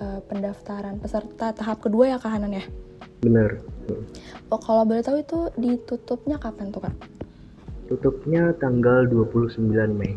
uh, 0.00 0.20
pendaftaran 0.24 0.96
peserta 1.04 1.52
tahap 1.52 1.84
kedua 1.84 2.16
ya 2.16 2.16
Kak 2.16 2.32
Hanan 2.32 2.56
ya? 2.56 2.64
Bener. 3.20 3.60
Oh 4.48 4.56
kalau 4.56 4.88
boleh 4.88 5.04
tahu 5.04 5.20
itu 5.20 5.52
ditutupnya 5.60 6.40
kapan 6.40 6.72
tuh 6.72 6.88
Kak? 6.88 7.21
Tutupnya 7.92 8.56
tanggal 8.56 9.04
29 9.04 9.68
Mei. 9.92 10.16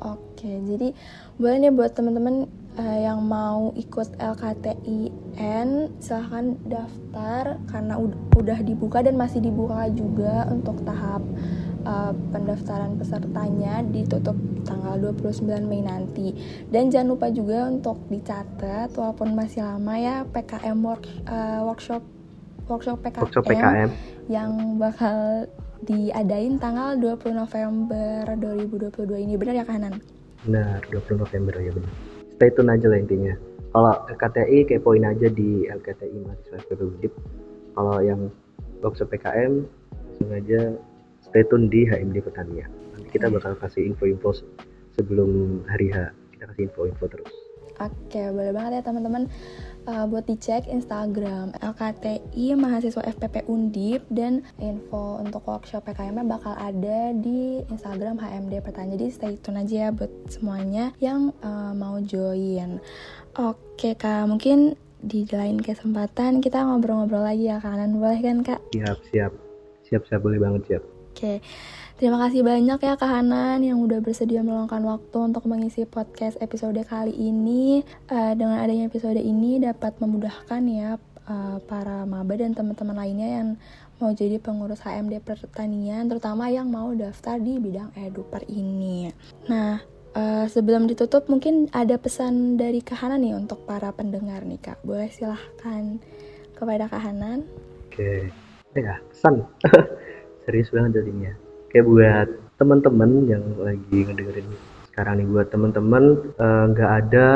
Oke, 0.00 0.48
jadi 0.48 0.96
boleh 1.36 1.56
nih 1.60 1.72
buat 1.76 1.92
teman-teman 1.92 2.48
uh, 2.80 2.98
yang 3.04 3.20
mau 3.20 3.76
ikut 3.76 4.16
LKTIN 4.16 5.68
silahkan 6.00 6.56
daftar 6.64 7.60
karena 7.68 8.00
udah 8.32 8.58
dibuka 8.64 9.04
dan 9.04 9.20
masih 9.20 9.44
dibuka 9.44 9.92
juga 9.92 10.48
untuk 10.48 10.80
tahap 10.88 11.20
uh, 11.84 12.16
pendaftaran 12.32 12.96
pesertanya 12.96 13.84
ditutup 13.84 14.40
tanggal 14.64 14.96
29 15.12 15.44
Mei 15.68 15.84
nanti. 15.84 16.32
Dan 16.72 16.88
jangan 16.88 17.12
lupa 17.12 17.28
juga 17.28 17.68
untuk 17.68 18.08
dicatat 18.08 18.88
walaupun 18.96 19.36
masih 19.36 19.68
lama 19.68 20.00
ya 20.00 20.24
PKM 20.32 20.80
work, 20.80 21.04
uh, 21.28 21.60
workshop 21.60 22.00
workshop 22.72 23.04
PKM, 23.04 23.20
workshop 23.20 23.44
PKM 23.44 23.88
yang 24.26 24.76
bakal 24.76 25.46
diadain 25.86 26.58
tanggal 26.58 26.98
20 26.98 27.32
November 27.32 28.26
2022 28.34 29.22
ini. 29.22 29.34
Benar 29.38 29.54
ya 29.62 29.64
Kanan? 29.64 30.02
Benar 30.42 30.82
20 30.90 31.22
November 31.22 31.54
ya 31.56 31.70
benar. 31.70 31.92
Stay 32.34 32.50
tune 32.52 32.70
aja 32.74 32.86
lah 32.90 32.98
intinya. 32.98 33.34
Kalau 33.70 33.94
KTI 34.08 34.58
kepoin 34.66 35.06
aja 35.06 35.28
di 35.30 35.64
LKTI 35.70 36.16
mahasiswa 36.26 36.58
FPP 36.66 36.80
Udip 36.80 37.12
kalau 37.76 38.00
yang 38.00 38.32
workshop 38.80 39.12
PKM 39.12 39.68
langsung 40.16 40.32
aja 40.32 40.60
stay 41.20 41.44
tune 41.44 41.68
di 41.68 41.84
HMD 41.84 42.24
Petania 42.24 42.64
nanti 42.96 43.08
kita 43.12 43.28
bakal 43.28 43.52
kasih 43.60 43.92
info-info 43.92 44.32
sebelum 44.96 45.60
hari 45.68 45.92
H. 45.92 46.08
Kita 46.32 46.48
kasih 46.48 46.72
info-info 46.72 47.04
terus. 47.12 47.32
Oke, 47.76 48.32
boleh 48.32 48.56
banget 48.56 48.80
ya 48.80 48.82
teman-teman 48.88 49.28
uh, 49.86 50.04
buat 50.04 50.26
dicek 50.26 50.66
Instagram 50.68 51.54
LKTI 51.62 52.58
mahasiswa 52.58 53.02
FPP 53.06 53.46
Undip 53.46 54.04
dan 54.12 54.42
info 54.58 55.22
untuk 55.22 55.46
workshop 55.46 55.86
PKM 55.86 56.26
bakal 56.26 56.52
ada 56.58 57.14
di 57.14 57.62
Instagram 57.70 58.18
HMD 58.20 58.60
Pertanyaan. 58.60 58.94
Jadi 58.98 59.06
stay 59.10 59.34
tune 59.40 59.62
aja 59.62 59.88
ya 59.88 59.90
buat 59.94 60.12
semuanya 60.28 60.92
yang 60.98 61.32
uh, 61.40 61.72
mau 61.72 61.98
join. 62.02 62.82
Oke 63.38 63.94
kak, 63.94 64.26
mungkin 64.28 64.74
di 65.00 65.22
lain 65.28 65.62
kesempatan 65.62 66.42
kita 66.42 66.66
ngobrol-ngobrol 66.66 67.22
lagi 67.22 67.46
ya 67.46 67.62
kanan 67.62 67.96
boleh 67.96 68.20
kan 68.20 68.42
kak? 68.42 68.60
Siap 68.74 68.98
siap 69.12 69.32
siap 69.86 70.02
siap 70.10 70.20
boleh 70.20 70.38
banget 70.42 70.62
siap. 70.66 70.82
Oke. 71.16 71.40
Terima 71.96 72.20
kasih 72.20 72.44
banyak 72.44 72.76
ya 72.76 72.92
Kak 73.00 73.08
Hanan 73.08 73.64
yang 73.64 73.80
udah 73.80 74.04
bersedia 74.04 74.44
meluangkan 74.44 74.84
waktu 74.84 75.16
untuk 75.16 75.48
mengisi 75.48 75.88
podcast 75.88 76.36
episode 76.44 76.76
kali 76.84 77.08
ini. 77.08 77.88
Uh, 78.12 78.36
dengan 78.36 78.60
adanya 78.60 78.84
episode 78.92 79.16
ini 79.16 79.56
dapat 79.56 79.96
memudahkan 79.96 80.60
ya 80.68 81.00
uh, 81.24 81.56
para 81.64 82.04
maba 82.04 82.36
dan 82.36 82.52
teman-teman 82.52 83.00
lainnya 83.00 83.40
yang 83.40 83.48
mau 83.96 84.12
jadi 84.12 84.36
pengurus 84.36 84.84
HMD 84.84 85.24
pertanian, 85.24 86.04
terutama 86.04 86.52
yang 86.52 86.68
mau 86.68 86.92
daftar 86.92 87.40
di 87.40 87.56
bidang 87.56 87.88
eduper 87.96 88.44
ini. 88.44 89.08
Nah, 89.48 89.80
uh, 90.12 90.44
sebelum 90.52 90.84
ditutup 90.92 91.32
mungkin 91.32 91.72
ada 91.72 91.96
pesan 91.96 92.60
dari 92.60 92.84
Kak 92.84 93.08
Hanan 93.08 93.24
nih 93.24 93.40
untuk 93.40 93.64
para 93.64 93.88
pendengar 93.96 94.44
nih 94.44 94.60
Kak. 94.60 94.84
Boleh 94.84 95.08
silahkan 95.08 95.96
kepada 96.60 96.92
Kak 96.92 97.08
Hanan. 97.08 97.48
Oke, 97.88 98.28
ya 98.76 99.00
pesan. 99.08 99.48
Serius 100.44 100.68
banget 100.68 101.00
jadinya 101.00 101.45
kayak 101.76 101.92
buat 101.92 102.28
teman-teman 102.56 103.28
yang 103.28 103.44
lagi 103.60 104.08
ngedengerin 104.08 104.48
sekarang 104.88 105.20
nih 105.20 105.28
buat 105.28 105.52
teman-teman 105.52 106.04
eh, 106.40 106.64
nggak 106.72 106.88
uh, 106.88 106.98
ada 107.04 107.28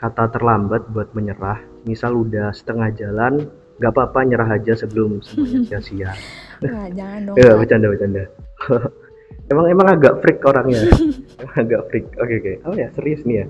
kata 0.00 0.24
terlambat 0.32 0.88
buat 0.88 1.12
menyerah. 1.12 1.60
Misal 1.84 2.16
udah 2.16 2.48
setengah 2.56 2.96
jalan 2.96 3.44
nggak 3.76 3.92
apa-apa 3.92 4.24
nyerah 4.24 4.56
aja 4.56 4.72
sebelum 4.72 5.20
semuanya 5.20 5.60
sia-sia. 5.68 6.16
Wah, 6.64 6.88
jangan 6.96 7.20
dong 7.28 7.36
ya 7.36 7.52
bercanda 7.60 7.92
bercanda. 7.92 8.24
Emang 9.52 9.68
emang 9.68 10.00
agak 10.00 10.24
freak 10.24 10.40
orangnya? 10.40 10.88
Emang 11.36 11.56
agak 11.60 11.82
freak. 11.92 12.08
Oke 12.16 12.40
okay, 12.40 12.56
oke. 12.56 12.64
Okay. 12.64 12.64
oh 12.64 12.72
ya 12.80 12.88
serius 12.96 13.20
nih 13.28 13.44
ya? 13.44 13.46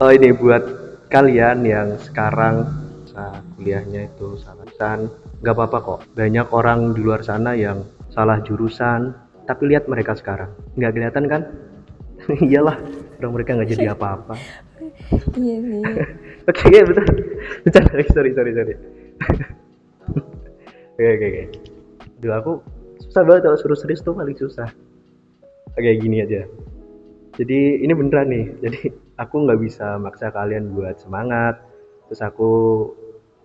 Oh 0.00 0.08
ini 0.08 0.32
buat 0.32 0.64
kalian 1.12 1.68
yang 1.68 2.00
sekarang 2.00 2.64
kuliahnya 3.60 4.08
itu 4.08 4.40
salah 4.40 4.64
nggak 5.44 5.54
apa-apa 5.54 5.78
kok. 5.84 6.00
Banyak 6.16 6.48
orang 6.54 6.96
di 6.96 7.00
luar 7.04 7.20
sana 7.20 7.52
yang 7.52 7.84
salah 8.12 8.38
jurusan 8.44 9.16
tapi 9.48 9.72
lihat 9.72 9.88
mereka 9.88 10.14
sekarang. 10.14 10.52
Nggak 10.76 10.92
kelihatan 10.94 11.24
kan? 11.26 11.42
Iyalah 12.46 12.78
orang 13.18 13.32
mereka 13.34 13.56
nggak 13.58 13.70
jadi 13.72 13.96
apa-apa. 13.96 14.36
Iya 15.38 15.56
sih 15.62 15.82
oke 16.50 16.64
ya 16.74 16.82
betul. 16.82 17.06
Betul 17.62 17.82
sorry 18.12 18.30
sorry 18.34 18.50
sorry 18.52 18.74
oke 20.98 21.04
oke 21.06 21.26
oke. 21.26 21.42
Dulu 22.18 22.32
aku 22.34 22.52
susah 23.08 23.22
banget 23.26 23.42
kalau 23.46 23.58
suruh 23.58 23.78
serius 23.78 24.02
tuh 24.02 24.14
paling 24.14 24.36
susah. 24.36 24.68
Oke 25.74 25.86
okay, 25.86 25.94
gini 26.02 26.20
aja. 26.24 26.44
Jadi 27.38 27.84
ini 27.84 27.92
beneran 27.94 28.28
nih. 28.28 28.46
Jadi 28.60 28.80
aku 29.16 29.34
nggak 29.46 29.60
bisa 29.62 29.96
maksa 30.02 30.34
kalian 30.34 30.74
buat 30.74 31.00
semangat. 31.00 31.62
Terus 32.10 32.20
aku 32.20 32.50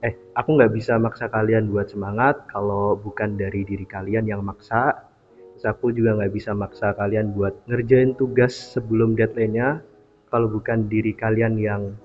eh 0.05 0.13
aku 0.37 0.49
nggak 0.61 0.73
bisa 0.77 1.01
maksa 1.01 1.25
kalian 1.25 1.73
buat 1.73 1.89
semangat 1.89 2.45
kalau 2.53 2.93
bukan 2.93 3.33
dari 3.33 3.65
diri 3.65 3.85
kalian 3.85 4.29
yang 4.29 4.45
maksa. 4.45 5.09
Terus 5.57 5.65
aku 5.65 5.89
juga 5.89 6.13
nggak 6.21 6.33
bisa 6.37 6.53
maksa 6.53 6.93
kalian 6.93 7.33
buat 7.33 7.65
ngerjain 7.65 8.13
tugas 8.13 8.53
sebelum 8.53 9.17
deadline-nya 9.17 9.81
kalau 10.29 10.45
bukan 10.53 10.85
diri 10.85 11.17
kalian 11.17 11.57
yang 11.57 11.97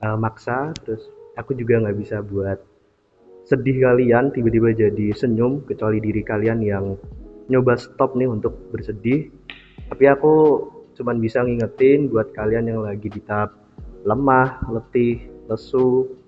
uh, 0.00 0.16
maksa. 0.16 0.72
Terus 0.80 1.04
aku 1.36 1.52
juga 1.52 1.84
nggak 1.84 1.98
bisa 2.00 2.24
buat 2.24 2.56
sedih 3.44 3.84
kalian 3.84 4.32
tiba-tiba 4.32 4.72
jadi 4.72 5.12
senyum 5.12 5.66
kecuali 5.68 6.00
diri 6.00 6.22
kalian 6.24 6.60
yang 6.64 6.96
nyoba 7.52 7.76
stop 7.76 8.16
nih 8.16 8.32
untuk 8.32 8.56
bersedih. 8.72 9.28
Tapi 9.92 10.04
aku 10.08 10.34
cuman 10.96 11.20
bisa 11.20 11.44
ngingetin 11.44 12.08
buat 12.08 12.32
kalian 12.32 12.64
yang 12.64 12.80
lagi 12.80 13.12
di 13.12 13.20
tahap 13.24 13.60
lemah 14.08 14.64
letih 14.72 15.20
lesu 15.50 16.19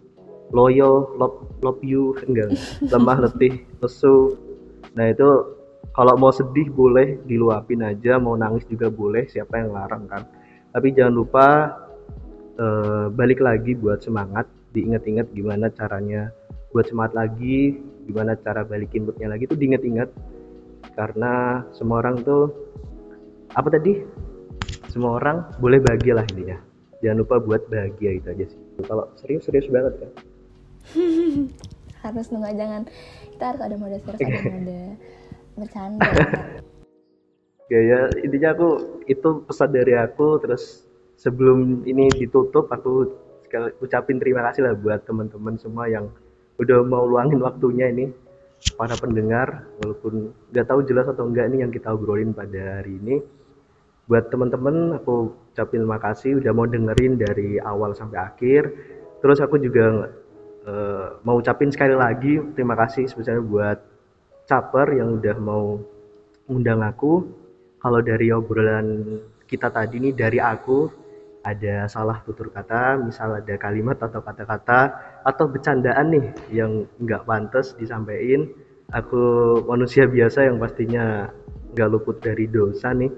loyo 0.52 1.16
love 1.64 1.80
you 1.82 2.12
enggak. 2.28 2.52
Lemah 2.84 3.26
letih 3.26 3.64
lesu. 3.80 4.36
Nah 4.92 5.08
itu 5.08 5.56
kalau 5.96 6.14
mau 6.20 6.30
sedih 6.32 6.68
boleh 6.68 7.20
diluapin 7.24 7.80
aja 7.84 8.20
mau 8.20 8.36
nangis 8.36 8.68
juga 8.68 8.92
boleh 8.92 9.26
siapa 9.26 9.64
yang 9.64 9.72
larang 9.72 10.04
kan. 10.06 10.28
Tapi 10.72 10.92
jangan 10.92 11.14
lupa 11.16 11.48
uh, 12.60 13.08
balik 13.12 13.40
lagi 13.40 13.72
buat 13.76 14.04
semangat 14.04 14.48
diingat-ingat 14.72 15.32
gimana 15.32 15.68
caranya 15.72 16.32
buat 16.72 16.88
semangat 16.88 17.12
lagi 17.12 17.76
gimana 18.08 18.32
cara 18.40 18.64
balikin 18.64 19.08
moodnya 19.08 19.32
lagi 19.32 19.48
tuh 19.48 19.56
diingat-ingat. 19.56 20.12
Karena 20.92 21.64
semua 21.72 22.04
orang 22.04 22.20
tuh 22.20 22.52
apa 23.56 23.72
tadi? 23.72 24.04
Semua 24.92 25.16
orang 25.16 25.48
boleh 25.56 25.80
bahagia 25.80 26.20
lah 26.20 26.24
intinya. 26.28 26.60
Jangan 27.00 27.24
lupa 27.24 27.40
buat 27.40 27.64
bahagia 27.72 28.20
itu 28.20 28.28
aja 28.28 28.44
sih. 28.44 28.60
Kalau 28.84 29.08
serius 29.16 29.48
serius 29.48 29.68
banget 29.72 29.96
kan 29.96 30.31
harus 32.02 32.26
nunggu 32.34 32.52
jangan. 32.54 32.82
Kita 33.34 33.44
harus 33.54 33.62
ada 33.62 33.76
mode 33.78 33.98
serius 34.02 34.20
ada 34.22 34.50
mode 34.50 34.80
bercanda 35.52 36.08
ya 37.68 37.80
ya 37.80 38.00
intinya 38.24 38.56
aku 38.56 38.68
itu 39.04 39.44
pesan 39.44 39.72
dari 39.72 39.92
aku 39.96 40.40
terus 40.40 40.88
sebelum 41.16 41.84
ini 41.84 42.08
ditutup 42.12 42.68
aku 42.72 43.08
sekali 43.44 43.68
ucapin 43.84 44.16
terima 44.16 44.44
kasih 44.48 44.64
lah 44.64 44.72
buat 44.76 45.04
teman-teman 45.04 45.60
semua 45.60 45.88
yang 45.88 46.08
udah 46.60 46.84
mau 46.84 47.04
luangin 47.04 47.40
waktunya 47.40 47.88
ini. 47.90 48.12
Para 48.78 48.94
pendengar 48.94 49.66
walaupun 49.82 50.30
nggak 50.54 50.66
tahu 50.70 50.86
jelas 50.86 51.10
atau 51.10 51.26
enggak 51.26 51.50
nih 51.50 51.66
yang 51.66 51.74
kita 51.74 51.90
obrolin 51.90 52.30
pada 52.30 52.78
hari 52.78 52.94
ini. 52.94 53.18
Buat 54.06 54.30
teman-teman 54.30 55.02
aku 55.02 55.34
ucapin 55.50 55.82
terima 55.82 55.98
kasih 55.98 56.38
udah 56.38 56.52
mau 56.54 56.70
dengerin 56.70 57.18
dari 57.18 57.58
awal 57.58 57.90
sampai 57.90 58.22
akhir. 58.22 58.70
Terus 59.18 59.42
aku 59.42 59.58
juga 59.58 60.14
uh, 60.66 61.18
mau 61.26 61.38
ucapin 61.38 61.70
sekali 61.70 61.94
lagi 61.94 62.38
terima 62.54 62.78
kasih 62.78 63.06
sebesar 63.10 63.42
buat 63.42 63.78
Caper 64.46 64.98
yang 64.98 65.22
udah 65.22 65.36
mau 65.38 65.78
undang 66.50 66.82
aku. 66.82 67.24
Kalau 67.78 67.98
dari 68.02 68.30
obrolan 68.30 69.18
kita 69.46 69.70
tadi 69.70 69.98
nih 69.98 70.14
dari 70.14 70.38
aku 70.38 70.90
ada 71.42 71.90
salah 71.90 72.22
tutur 72.22 72.54
kata 72.54 72.94
misal 73.02 73.42
ada 73.42 73.54
kalimat 73.58 73.98
atau 73.98 74.22
kata-kata 74.22 74.94
atau 75.26 75.50
bercandaan 75.50 76.14
nih 76.14 76.26
yang 76.54 76.86
nggak 77.02 77.26
pantas 77.26 77.74
disampaikan. 77.78 78.46
Aku 78.92 79.56
manusia 79.66 80.04
biasa 80.04 80.46
yang 80.52 80.60
pastinya 80.60 81.32
nggak 81.74 81.88
luput 81.90 82.20
dari 82.20 82.46
dosa 82.46 82.92
nih. 82.92 83.10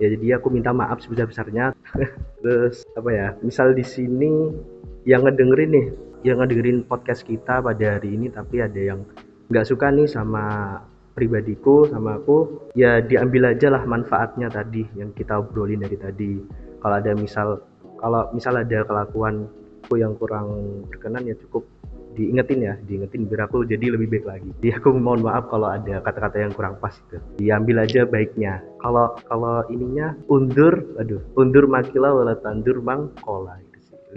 Ya 0.00 0.08
jadi 0.16 0.40
aku 0.40 0.48
minta 0.48 0.72
maaf 0.72 1.04
sebesar 1.04 1.28
besarnya 1.28 1.76
terus 2.40 2.88
apa 2.96 3.10
ya 3.12 3.28
misal 3.44 3.76
di 3.76 3.84
sini 3.84 4.48
yang 5.04 5.28
ngedengerin 5.28 5.70
nih 5.76 5.86
yang 6.26 6.40
ngedengerin 6.40 6.84
podcast 6.84 7.24
kita 7.24 7.64
pada 7.64 7.96
hari 7.96 8.16
ini 8.16 8.28
tapi 8.28 8.60
ada 8.60 8.76
yang 8.76 9.00
nggak 9.50 9.66
suka 9.66 9.90
nih 9.90 10.06
sama 10.06 10.76
pribadiku 11.14 11.88
sama 11.90 12.16
aku 12.22 12.70
ya 12.78 13.02
diambil 13.02 13.50
aja 13.50 13.68
lah 13.72 13.82
manfaatnya 13.84 14.48
tadi 14.48 14.86
yang 14.96 15.10
kita 15.12 15.42
obrolin 15.42 15.82
dari 15.82 15.98
tadi. 15.98 16.32
Kalau 16.80 16.96
ada 16.96 17.12
misal 17.12 17.60
kalau 18.00 18.30
misal 18.32 18.56
ada 18.56 18.86
kelakuanku 18.86 19.94
yang 19.98 20.16
kurang 20.16 20.80
berkenan 20.88 21.28
ya 21.28 21.36
cukup 21.44 21.66
diingetin 22.10 22.58
ya 22.66 22.74
diingetin 22.88 23.30
biar 23.30 23.46
aku 23.46 23.68
jadi 23.68 23.92
lebih 23.92 24.08
baik 24.08 24.26
lagi. 24.26 24.50
Jadi 24.62 24.70
aku 24.80 24.96
mohon 24.96 25.22
maaf 25.26 25.50
kalau 25.52 25.68
ada 25.68 26.00
kata-kata 26.00 26.36
yang 26.46 26.52
kurang 26.56 26.80
pas 26.80 26.94
itu. 26.94 27.18
Diambil 27.36 27.84
aja 27.84 28.06
baiknya. 28.08 28.64
Kalau 28.80 29.18
kalau 29.28 29.66
ininya 29.68 30.16
undur 30.30 30.72
aduh 30.96 31.20
undur 31.36 31.68
makila 31.68 32.16
wala 32.16 32.34
tandur 32.40 32.80
mangkola 32.80 33.60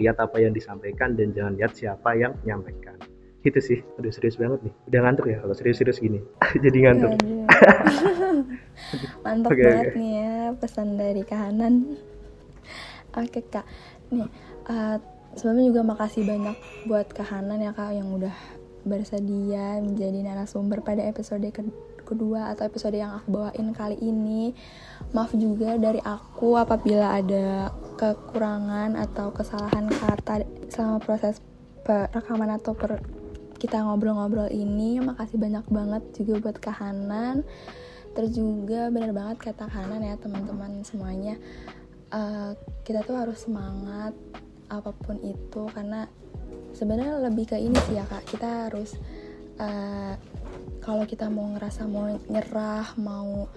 lihat 0.00 0.16
apa 0.18 0.36
yang 0.42 0.52
disampaikan 0.54 1.14
dan 1.14 1.30
jangan 1.34 1.54
lihat 1.58 1.72
siapa 1.76 2.14
yang 2.18 2.34
menyampaikan. 2.42 2.98
Itu 3.44 3.60
sih 3.60 3.80
aduh 4.00 4.12
serius 4.12 4.40
banget 4.40 4.64
nih. 4.64 4.74
Udah 4.88 5.00
ngantuk 5.04 5.26
ya? 5.28 5.36
Kalau 5.42 5.54
serius-serius 5.54 5.98
gini 6.00 6.20
jadi 6.64 6.78
ngantuk. 6.90 7.10
Iya, 7.20 7.46
mantap 9.24 9.50
okay, 9.52 9.64
banget 9.64 9.86
okay. 9.92 9.98
nih 10.00 10.12
ya 10.16 10.34
pesan 10.58 10.88
dari 10.96 11.22
kahanan 11.22 11.74
oke 13.14 13.40
kak. 13.52 13.66
Nih 14.10 14.28
uh, 14.68 14.96
sebelumnya 15.34 15.64
juga 15.70 15.82
makasih 15.82 16.22
banyak 16.24 16.56
buat 16.86 17.10
Kahanan 17.10 17.58
ya 17.62 17.74
kak 17.74 17.94
yang 17.94 18.08
udah 18.14 18.34
bersedia 18.84 19.80
menjadi 19.80 20.18
narasumber 20.22 20.84
pada 20.84 21.02
episode 21.02 21.44
ke 21.50 21.64
kedua 22.04 22.52
atau 22.52 22.68
episode 22.68 22.94
yang 22.94 23.16
aku 23.16 23.32
bawain 23.32 23.72
kali 23.72 23.96
ini. 23.98 24.52
Maaf 25.16 25.32
juga 25.34 25.74
dari 25.80 25.98
aku 26.04 26.60
apabila 26.60 27.16
ada 27.18 27.72
kekurangan 27.96 28.94
atau 29.00 29.32
kesalahan 29.32 29.88
kata 29.88 30.44
selama 30.68 31.00
proses 31.00 31.40
rekaman 31.88 32.52
atau 32.56 32.76
per 32.76 33.00
kita 33.56 33.80
ngobrol-ngobrol 33.80 34.52
ini. 34.52 35.00
Makasih 35.00 35.40
banyak 35.40 35.64
banget 35.72 36.02
juga 36.20 36.32
buat 36.44 36.56
Kahanan. 36.60 37.40
Terus 38.14 38.30
juga 38.36 38.92
bener 38.92 39.16
banget 39.16 39.40
kata 39.40 39.66
Kahanan 39.66 40.04
ya 40.04 40.20
teman-teman 40.20 40.84
semuanya. 40.84 41.40
Uh, 42.14 42.54
kita 42.86 43.02
tuh 43.02 43.18
harus 43.18 43.42
semangat 43.42 44.14
apa 44.70 44.94
pun 44.94 45.18
itu 45.18 45.66
karena 45.74 46.06
sebenarnya 46.76 47.18
lebih 47.26 47.50
ke 47.50 47.56
ini 47.58 47.74
sih 47.88 47.98
ya 47.98 48.04
kak. 48.06 48.22
Kita 48.28 48.68
harus 48.68 48.94
uh, 49.58 50.14
kalau 50.84 51.08
kita 51.08 51.32
mau 51.32 51.48
ngerasa 51.56 51.88
mau 51.88 52.12
nyerah 52.28 52.92
mau 53.00 53.48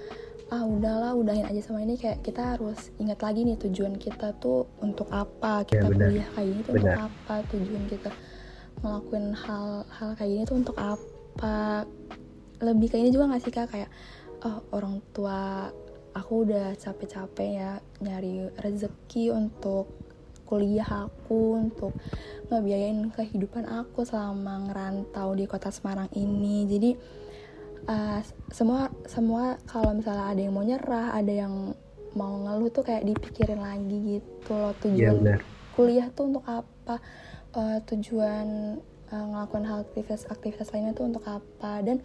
ah 0.48 0.64
udahlah 0.64 1.12
udahin 1.12 1.44
aja 1.44 1.60
sama 1.60 1.84
ini 1.84 2.00
kayak 2.00 2.24
kita 2.24 2.56
harus 2.56 2.96
ingat 3.04 3.20
lagi 3.20 3.44
nih 3.44 3.60
tujuan 3.60 4.00
kita 4.00 4.32
tuh 4.40 4.64
untuk 4.80 5.12
apa. 5.12 5.68
Kita 5.68 5.84
ya, 5.84 5.92
kuliah 5.92 6.28
kayak 6.32 6.48
gini 6.48 6.62
tuh 6.64 6.74
benar. 6.74 6.88
untuk 6.88 7.04
apa? 7.04 7.36
Tujuan 7.52 7.84
kita 7.92 8.12
ngelakuin 8.80 9.26
hal-hal 9.36 10.10
kayak 10.16 10.32
gini 10.32 10.44
tuh 10.48 10.58
untuk 10.64 10.78
apa? 10.80 11.84
Lebih 12.64 12.88
kayak 12.88 13.04
ini 13.04 13.12
juga 13.12 13.28
nggak 13.28 13.44
sih 13.44 13.52
kak? 13.52 13.68
Kayak 13.76 13.92
oh 14.48 14.58
orang 14.72 15.04
tua 15.12 15.68
aku 16.16 16.48
udah 16.48 16.80
capek-capek 16.80 17.50
ya 17.52 17.72
nyari 18.00 18.48
rezeki 18.64 19.36
untuk 19.36 20.07
kuliah 20.48 20.88
aku 20.88 21.60
untuk 21.60 21.92
ngebiayain 22.48 23.12
kehidupan 23.12 23.68
aku 23.68 24.08
selama 24.08 24.72
ngerantau 24.72 25.36
di 25.36 25.44
kota 25.44 25.68
Semarang 25.68 26.08
ini. 26.16 26.64
Jadi 26.64 26.92
uh, 27.92 28.20
semua 28.48 28.88
semua 29.06 29.60
kalau 29.68 29.92
misalnya 29.92 30.32
ada 30.32 30.42
yang 30.42 30.54
mau 30.56 30.64
nyerah 30.64 31.08
ada 31.12 31.34
yang 31.34 31.54
mau 32.16 32.34
ngeluh 32.48 32.72
tuh 32.72 32.88
kayak 32.88 33.04
dipikirin 33.06 33.62
lagi 33.62 34.18
gitu 34.18 34.56
loh. 34.56 34.74
Tujuan 34.80 35.22
ya, 35.22 35.38
kuliah 35.76 36.08
tuh 36.16 36.34
untuk 36.34 36.46
apa? 36.48 37.04
Uh, 37.52 37.78
tujuan 37.90 38.78
uh, 39.12 39.26
ngelakuin 39.34 39.66
hal 39.66 39.84
aktivitas-aktivitas 39.86 40.72
lainnya 40.74 40.96
tuh 40.96 41.12
untuk 41.12 41.26
apa? 41.28 41.84
Dan 41.84 42.02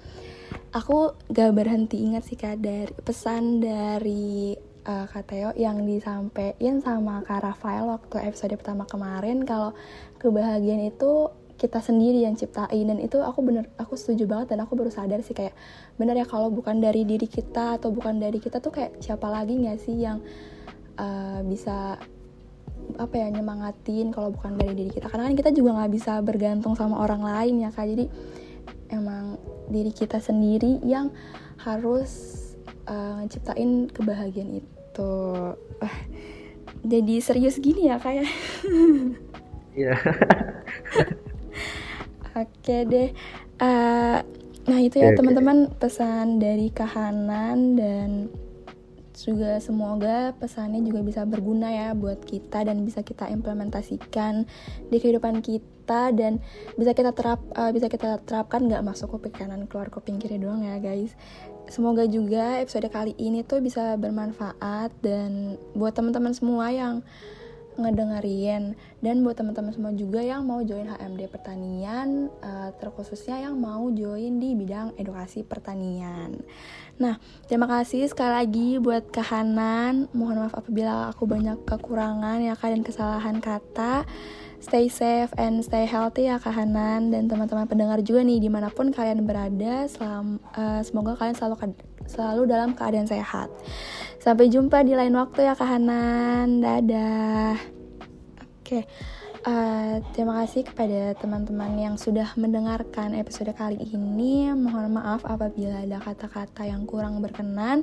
aku 0.74 1.16
gak 1.32 1.52
berhenti 1.54 2.02
ingat 2.02 2.28
sih 2.28 2.36
kak 2.36 2.60
dari 2.60 2.92
pesan 3.04 3.60
dari 3.62 4.56
uh, 4.86 5.06
Kak 5.06 5.30
yang 5.58 5.86
disampaikan 5.86 6.82
sama 6.82 7.22
Kak 7.22 7.42
Rafael 7.42 7.86
waktu 7.86 8.22
episode 8.26 8.54
pertama 8.58 8.84
kemarin 8.86 9.46
kalau 9.46 9.74
kebahagiaan 10.18 10.90
itu 10.90 11.30
kita 11.58 11.78
sendiri 11.78 12.26
yang 12.26 12.34
ciptain. 12.34 12.90
Dan 12.90 12.98
itu 12.98 13.22
aku 13.22 13.38
bener 13.46 13.70
aku 13.78 13.94
setuju 13.94 14.26
banget 14.26 14.54
dan 14.54 14.66
aku 14.66 14.74
baru 14.74 14.90
sadar 14.90 15.22
sih 15.22 15.34
kayak 15.36 15.54
bener 15.94 16.18
ya 16.18 16.26
kalau 16.26 16.50
bukan 16.50 16.82
dari 16.82 17.06
diri 17.06 17.30
kita 17.30 17.78
atau 17.78 17.94
bukan 17.94 18.18
dari 18.18 18.42
kita 18.42 18.58
tuh 18.58 18.74
kayak 18.74 18.98
siapa 18.98 19.30
lagi 19.30 19.54
nggak 19.54 19.78
sih 19.78 20.02
yang 20.02 20.18
uh, 20.98 21.40
bisa 21.46 22.02
apa 22.98 23.14
ya 23.14 23.30
nyemangatin 23.30 24.10
kalau 24.10 24.34
bukan 24.34 24.58
dari 24.58 24.74
diri 24.74 24.90
kita. 24.90 25.06
Karena 25.06 25.30
kan 25.30 25.34
kita 25.38 25.50
juga 25.54 25.78
nggak 25.78 25.92
bisa 25.94 26.18
bergantung 26.18 26.74
sama 26.74 26.98
orang 26.98 27.22
lain 27.22 27.62
ya 27.62 27.70
kak. 27.70 27.86
Jadi 27.86 28.06
emang 28.90 29.38
diri 29.70 29.94
kita 29.94 30.18
sendiri 30.18 30.82
yang 30.82 31.14
harus 31.62 32.42
uh, 32.92 33.24
ngeciptain 33.24 33.88
kebahagiaan 33.88 34.60
itu. 34.60 35.14
Wah, 35.80 35.96
jadi 36.84 37.14
serius 37.24 37.56
gini 37.56 37.88
ya 37.88 37.96
kayak 37.96 38.28
iya. 39.78 39.96
Oke 42.42 42.76
deh. 42.88 43.08
Uh, 43.60 44.20
nah 44.62 44.78
itu 44.78 45.02
ya 45.02 45.12
teman-teman 45.16 45.74
pesan 45.80 46.38
dari 46.38 46.70
kahanan 46.70 47.74
dan 47.74 48.30
juga 49.12 49.60
semoga 49.60 50.32
pesannya 50.40 50.82
juga 50.82 51.04
bisa 51.04 51.22
berguna 51.28 51.68
ya 51.70 51.88
buat 51.92 52.24
kita 52.24 52.64
dan 52.64 52.82
bisa 52.82 53.04
kita 53.04 53.28
implementasikan 53.28 54.48
di 54.88 54.96
kehidupan 54.98 55.44
kita 55.44 56.10
dan 56.16 56.40
bisa 56.74 56.96
kita 56.96 57.12
terap 57.12 57.44
uh, 57.54 57.70
bisa 57.70 57.92
kita 57.92 58.18
terapkan 58.24 58.64
nggak 58.66 58.82
masuk 58.82 59.12
kuping 59.12 59.36
kanan 59.36 59.68
keluar 59.68 59.92
kuping 59.92 60.16
kiri 60.16 60.40
doang 60.40 60.64
ya 60.64 60.80
guys 60.80 61.12
semoga 61.68 62.06
juga 62.06 62.58
episode 62.62 62.88
kali 62.90 63.12
ini 63.18 63.46
tuh 63.46 63.62
bisa 63.62 63.94
bermanfaat 63.98 64.90
dan 65.02 65.60
buat 65.76 65.94
teman-teman 65.94 66.34
semua 66.34 66.70
yang 66.70 67.04
ngedengerin 67.72 68.76
dan 69.00 69.24
buat 69.24 69.32
teman-teman 69.32 69.72
semua 69.72 69.92
juga 69.96 70.20
yang 70.20 70.44
mau 70.44 70.60
join 70.60 70.84
HMD 70.92 71.24
pertanian 71.32 72.28
uh, 72.44 72.68
terkhususnya 72.76 73.48
yang 73.48 73.56
mau 73.56 73.88
join 73.88 74.36
di 74.36 74.52
bidang 74.52 74.92
edukasi 75.00 75.40
pertanian. 75.40 76.36
Nah, 77.00 77.16
terima 77.48 77.64
kasih 77.64 78.04
sekali 78.12 78.32
lagi 78.32 78.68
buat 78.76 79.08
Kahanan. 79.08 80.12
Mohon 80.12 80.46
maaf 80.46 80.54
apabila 80.60 81.08
aku 81.08 81.24
banyak 81.24 81.64
kekurangan 81.64 82.44
ya 82.44 82.52
kak 82.52 82.76
dan 82.76 82.82
kesalahan 82.84 83.36
kata. 83.40 84.04
Stay 84.62 84.86
safe 84.86 85.34
and 85.34 85.58
stay 85.66 85.90
healthy 85.90 86.30
ya 86.30 86.38
Kahanan 86.38 87.10
dan 87.10 87.26
teman-teman 87.26 87.66
pendengar 87.66 87.98
juga 87.98 88.22
nih 88.22 88.38
di 88.38 88.46
mana 88.46 88.70
pun 88.70 88.94
kalian 88.94 89.26
berada. 89.26 89.90
Selam, 89.90 90.38
uh, 90.54 90.78
semoga 90.86 91.18
kalian 91.18 91.34
selalu 91.34 91.74
selalu 92.06 92.42
dalam 92.46 92.70
keadaan 92.78 93.10
sehat. 93.10 93.50
Sampai 94.22 94.46
jumpa 94.46 94.86
di 94.86 94.94
lain 94.94 95.18
waktu 95.18 95.50
ya 95.50 95.58
Kahanan. 95.58 96.62
Dadah. 96.62 97.58
Oke. 98.62 98.62
Okay. 98.62 98.84
Uh, 99.42 99.98
terima 100.14 100.38
kasih 100.46 100.62
kepada 100.62 101.18
teman-teman 101.18 101.74
yang 101.74 101.98
sudah 101.98 102.30
mendengarkan 102.38 103.18
episode 103.18 103.50
kali 103.58 103.74
ini. 103.90 104.46
Mohon 104.54 105.02
maaf 105.02 105.26
apabila 105.26 105.82
ada 105.82 105.98
kata-kata 105.98 106.62
yang 106.70 106.86
kurang 106.86 107.18
berkenan. 107.18 107.82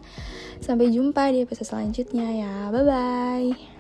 Sampai 0.64 0.88
jumpa 0.88 1.28
di 1.36 1.44
episode 1.44 1.68
selanjutnya 1.68 2.32
ya. 2.32 2.54
Bye 2.72 2.86
bye. 2.88 3.79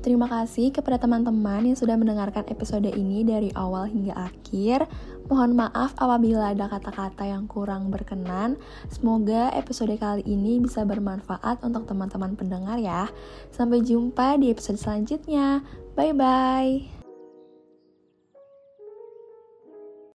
Terima 0.00 0.24
kasih 0.24 0.72
kepada 0.72 0.96
teman-teman 0.96 1.68
yang 1.68 1.76
sudah 1.76 1.92
mendengarkan 1.92 2.48
episode 2.48 2.88
ini 2.88 3.20
dari 3.20 3.52
awal 3.52 3.84
hingga 3.84 4.16
akhir. 4.16 4.88
Mohon 5.28 5.60
maaf 5.68 5.92
apabila 6.00 6.56
ada 6.56 6.72
kata-kata 6.72 7.28
yang 7.28 7.44
kurang 7.44 7.92
berkenan. 7.92 8.56
Semoga 8.88 9.52
episode 9.52 9.92
kali 10.00 10.24
ini 10.24 10.56
bisa 10.56 10.88
bermanfaat 10.88 11.60
untuk 11.62 11.84
teman-teman 11.84 12.32
pendengar 12.32 12.80
ya. 12.80 13.12
Sampai 13.52 13.84
jumpa 13.84 14.40
di 14.40 14.48
episode 14.48 14.80
selanjutnya. 14.80 15.60
Bye 15.92 16.16
bye. 16.16 16.99